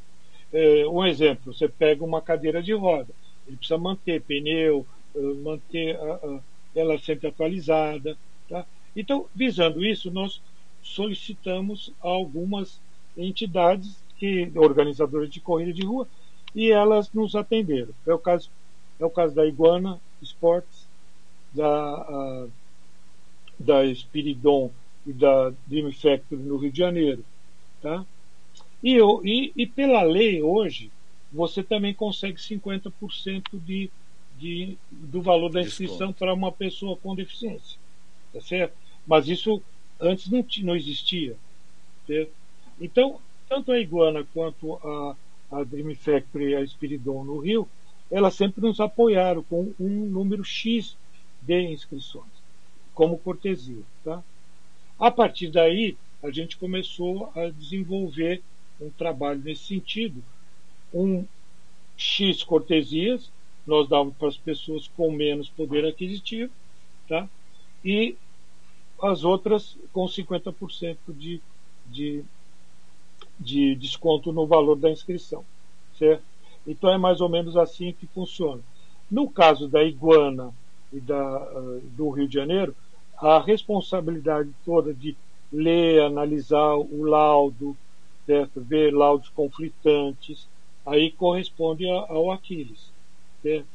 [0.53, 3.13] É, um exemplo, você pega uma cadeira de roda,
[3.47, 6.41] ele precisa manter pneu, eh, manter a, a,
[6.75, 8.17] ela sempre atualizada.
[8.49, 8.67] Tá?
[8.97, 10.41] Então, visando isso, nós
[10.83, 12.81] solicitamos a algumas
[13.17, 16.09] entidades que organizadoras de corrida de rua
[16.55, 17.93] e elas nos atenderam.
[18.07, 18.51] É o caso,
[18.99, 20.89] é o caso da Iguana Sports,
[21.53, 22.47] da, a,
[23.59, 24.71] da Spiridon
[25.07, 27.25] e da Dream Factory no Rio de Janeiro.
[27.83, 28.05] Tá?
[28.83, 30.91] E, e, e pela lei hoje,
[31.31, 33.91] você também consegue 50% de,
[34.39, 37.79] de, do valor da inscrição para uma pessoa com deficiência.
[38.33, 38.86] Tá certo?
[39.07, 39.63] Mas isso
[40.01, 41.37] antes não, não existia.
[42.81, 45.17] Então, tanto a Iguana quanto a,
[45.51, 47.69] a Dream Factory e a Spiridon no Rio,
[48.11, 50.97] elas sempre nos apoiaram com um número X
[51.43, 52.31] de inscrições,
[52.95, 53.83] como cortesia.
[54.05, 54.23] Tá?
[54.99, 58.43] A partir daí, a gente começou a desenvolver
[58.81, 60.23] um trabalho nesse sentido.
[60.93, 61.25] Um
[61.97, 63.31] X cortesias,
[63.67, 66.53] nós dávamos para as pessoas com menos poder aquisitivo,
[67.09, 67.29] tá?
[67.85, 68.17] e
[69.03, 71.41] as outras com 50% de,
[71.87, 72.25] de,
[73.39, 75.45] de desconto no valor da inscrição.
[75.99, 76.23] Certo?
[76.67, 78.63] Então é mais ou menos assim que funciona.
[79.11, 80.53] No caso da Iguana
[80.93, 82.75] e da, uh, do Rio de Janeiro,
[83.17, 85.17] a responsabilidade toda de
[85.53, 87.77] ler, analisar o laudo,
[88.27, 88.61] certo?
[88.61, 90.49] ver laudos conflitantes,
[90.85, 92.91] aí corresponde ao Aquiles.
[93.43, 93.67] Certo?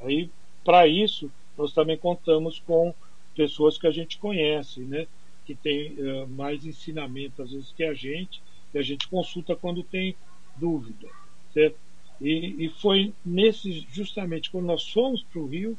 [0.00, 0.30] Aí,
[0.64, 2.94] para isso, nós também contamos com
[3.38, 5.06] pessoas que a gente conhece, né?
[5.46, 8.42] que tem uh, mais ensinamento às vezes que a gente,
[8.74, 10.16] e a gente consulta quando tem
[10.56, 11.08] dúvida.
[11.54, 11.78] Certo?
[12.20, 15.78] E, e foi nesse, justamente quando nós fomos para o Rio,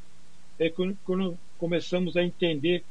[0.58, 2.82] é quando, quando, começamos a entender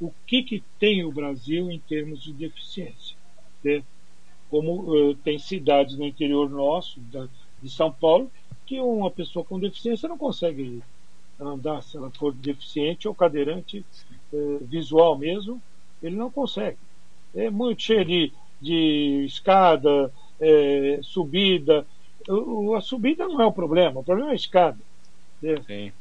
[0.00, 3.14] o que, que tem o Brasil em termos de deficiência.
[3.62, 3.82] Né?
[4.48, 7.28] Como uh, tem cidades no interior nosso, da,
[7.62, 8.30] de São Paulo,
[8.64, 10.82] que uma pessoa com deficiência não consegue
[11.40, 13.84] andar, se ela for deficiente ou cadeirante
[14.32, 15.60] uh, visual mesmo,
[16.02, 16.78] ele não consegue.
[17.34, 21.86] É muito cheio de, de escada, é, subida,
[22.76, 24.78] a subida não é o problema, o problema é a escada.
[25.42, 25.56] Né?
[25.66, 25.92] Sim.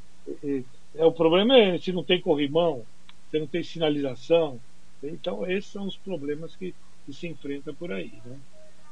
[0.95, 2.83] É, o problema é se não tem corrimão,
[3.29, 4.59] se não tem sinalização.
[5.03, 6.73] Então, esses são os problemas que,
[7.05, 8.13] que se enfrenta por aí.
[8.25, 8.37] Né?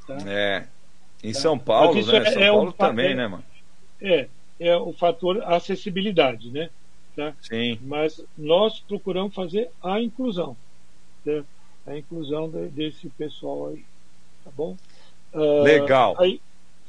[0.05, 0.17] Tá?
[0.27, 0.67] É.
[1.23, 1.39] Em tá?
[1.39, 2.17] São Paulo, né?
[2.17, 3.43] É, São é Paulo um, também, é, né, mano?
[4.01, 4.27] É,
[4.61, 6.69] é o fator acessibilidade, né?
[7.15, 7.33] Tá?
[7.41, 7.79] Sim.
[7.81, 10.55] Mas nós procuramos fazer a inclusão.
[11.25, 11.43] Né?
[11.87, 13.83] A inclusão de, desse pessoal aí.
[14.45, 14.77] Tá bom?
[15.33, 16.15] Uh, Legal.
[16.19, 16.39] Aí,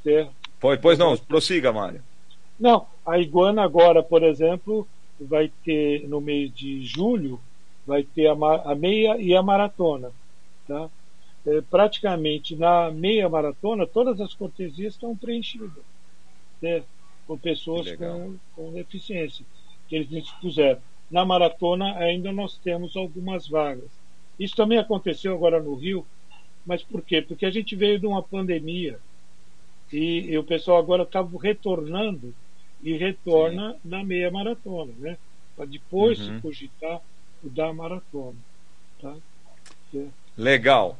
[0.04, 0.30] certo?
[0.60, 2.02] Pois, pois não, prossiga, Mário.
[2.60, 4.86] Não, a Iguana agora, por exemplo,
[5.18, 7.40] vai ter no mês de julho,
[7.86, 8.34] vai ter a,
[8.70, 10.12] a meia e a maratona.
[10.68, 10.90] Tá?
[11.46, 15.82] É, praticamente na meia maratona, todas as cortesias estão preenchidas
[16.62, 16.84] né?
[17.26, 19.44] Com pessoas com, com deficiência,
[19.88, 20.80] que eles expuseram.
[21.10, 23.90] Na maratona ainda nós temos algumas vagas.
[24.38, 26.06] Isso também aconteceu agora no Rio,
[26.64, 27.20] mas por quê?
[27.20, 28.98] Porque a gente veio de uma pandemia
[29.92, 32.34] e, e o pessoal agora está retornando
[32.82, 33.78] e retorna Sim.
[33.84, 35.18] na meia maratona, né?
[35.54, 36.36] Para depois uhum.
[36.36, 37.00] se cogitar
[37.44, 38.38] o da maratona.
[39.00, 39.14] Tá?
[39.94, 40.06] É.
[40.36, 40.98] Legal.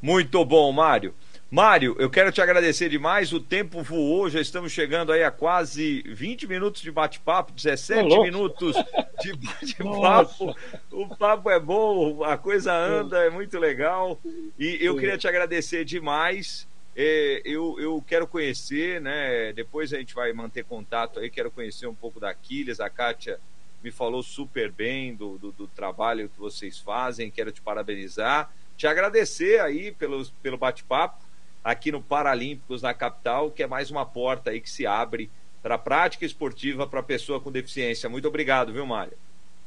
[0.00, 1.14] Muito bom, Mário.
[1.50, 3.32] Mário, eu quero te agradecer demais.
[3.32, 8.22] O tempo voou, já estamos chegando aí a quase 20 minutos de bate-papo, 17 oh,
[8.22, 8.76] minutos
[9.20, 10.56] de bate-papo.
[10.92, 14.20] o papo é bom, a coisa anda, é muito legal.
[14.56, 16.68] E eu queria te agradecer demais.
[16.94, 19.52] É, eu, eu quero conhecer, né?
[19.52, 23.40] Depois a gente vai manter contato aí, quero conhecer um pouco da Aquiles, a Kátia
[23.82, 28.86] me falou super bem do, do, do trabalho que vocês fazem, quero te parabenizar, te
[28.86, 31.29] agradecer aí pelo, pelo bate-papo
[31.62, 35.30] aqui no Paralímpicos na capital, que é mais uma porta aí que se abre
[35.62, 38.08] para a prática esportiva para pessoa com deficiência.
[38.08, 39.12] Muito obrigado, viu, Mário?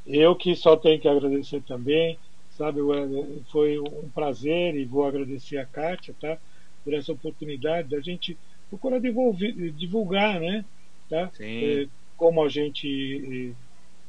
[0.06, 2.18] Eu que só tenho que agradecer também,
[2.50, 2.80] sabe,
[3.50, 6.36] foi um prazer e vou agradecer a Kátia, tá?
[6.82, 8.36] Por essa oportunidade da gente
[8.68, 10.64] procurar divulgar, divulgar né?
[11.08, 11.30] Tá?
[11.40, 11.86] É,
[12.16, 13.54] como a gente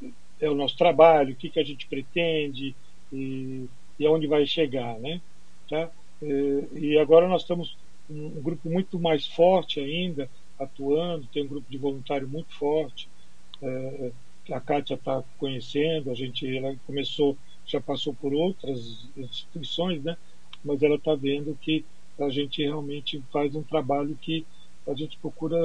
[0.01, 2.75] é, é o nosso trabalho, o que, que a gente pretende
[3.11, 3.65] e,
[3.99, 5.21] e aonde vai chegar, né?
[5.69, 5.89] Tá?
[6.21, 7.77] É, e agora nós estamos
[8.09, 13.09] um, grupo muito mais forte ainda atuando, tem um grupo de voluntário muito forte.
[13.61, 14.11] É,
[14.51, 20.17] a Kátia está conhecendo, a gente ela começou, já passou por outras instituições, né?
[20.63, 21.83] mas ela está vendo que
[22.19, 24.45] a gente realmente faz um trabalho que
[24.87, 25.57] a gente procura,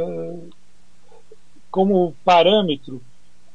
[1.71, 3.03] como parâmetro,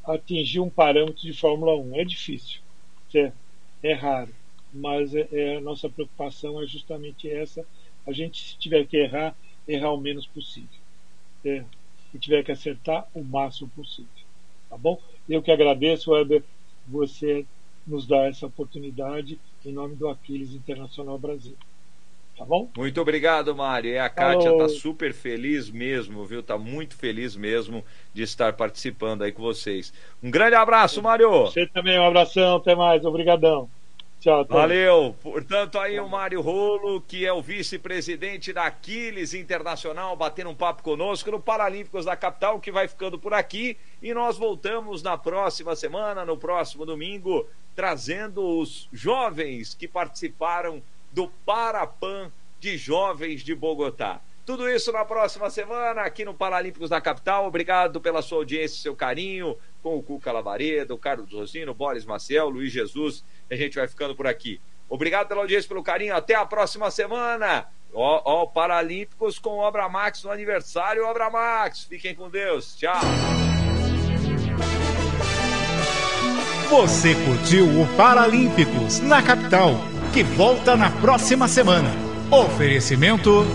[0.05, 1.95] atingir um parâmetro de Fórmula 1.
[1.99, 2.61] É difícil,
[3.13, 3.31] é,
[3.81, 4.31] é raro
[4.75, 7.65] mas é, é, a nossa preocupação é justamente essa.
[8.05, 10.69] A gente, se tiver que errar, errar o menos possível.
[11.45, 11.63] É,
[12.11, 14.09] se tiver que acertar, o máximo possível.
[14.69, 14.99] Tá bom?
[15.29, 16.43] Eu que agradeço, Weber,
[16.85, 17.45] você
[17.87, 21.55] nos dar essa oportunidade em nome do Aquiles Internacional Brasil.
[22.37, 22.69] Tá bom?
[22.75, 23.91] Muito obrigado, Mário.
[23.91, 26.41] E a Kátia está super feliz mesmo, viu?
[26.41, 29.93] Está muito feliz mesmo de estar participando aí com vocês.
[30.21, 31.29] Um grande abraço, Mário.
[31.43, 33.05] Você também, um abração, até mais.
[33.05, 33.69] Obrigadão.
[34.25, 35.15] Tchau, Valeu.
[35.21, 40.81] Portanto, aí o Mário Rolo, que é o vice-presidente da Aquiles Internacional, batendo um papo
[40.81, 43.77] conosco no Paralímpicos da Capital, que vai ficando por aqui.
[44.01, 51.27] E nós voltamos na próxima semana, no próximo domingo, trazendo os jovens que participaram do
[51.45, 54.19] Parapan de Jovens de Bogotá.
[54.43, 57.45] Tudo isso na próxima semana aqui no Paralímpicos da Capital.
[57.45, 59.55] Obrigado pela sua audiência, seu carinho
[59.85, 63.23] com o Cuca Lavaredo, o Carlos Rosino, Boris Maciel, Luiz Jesus.
[63.51, 64.59] A gente vai ficando por aqui.
[64.89, 66.15] Obrigado pela audiência, pelo carinho.
[66.15, 67.67] Até a próxima semana.
[67.93, 71.83] Ó, ó Paralímpicos com Obra Max no aniversário Obra Max.
[71.83, 72.75] Fiquem com Deus.
[72.75, 72.99] Tchau.
[76.71, 79.73] Você curtiu o Paralímpicos na capital,
[80.11, 82.04] que volta na próxima semana.
[82.31, 83.45] Oferecimento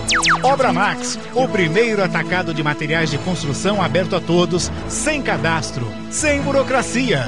[0.43, 6.41] Obra Max, o primeiro atacado de materiais de construção aberto a todos, sem cadastro, sem
[6.41, 7.25] burocracia.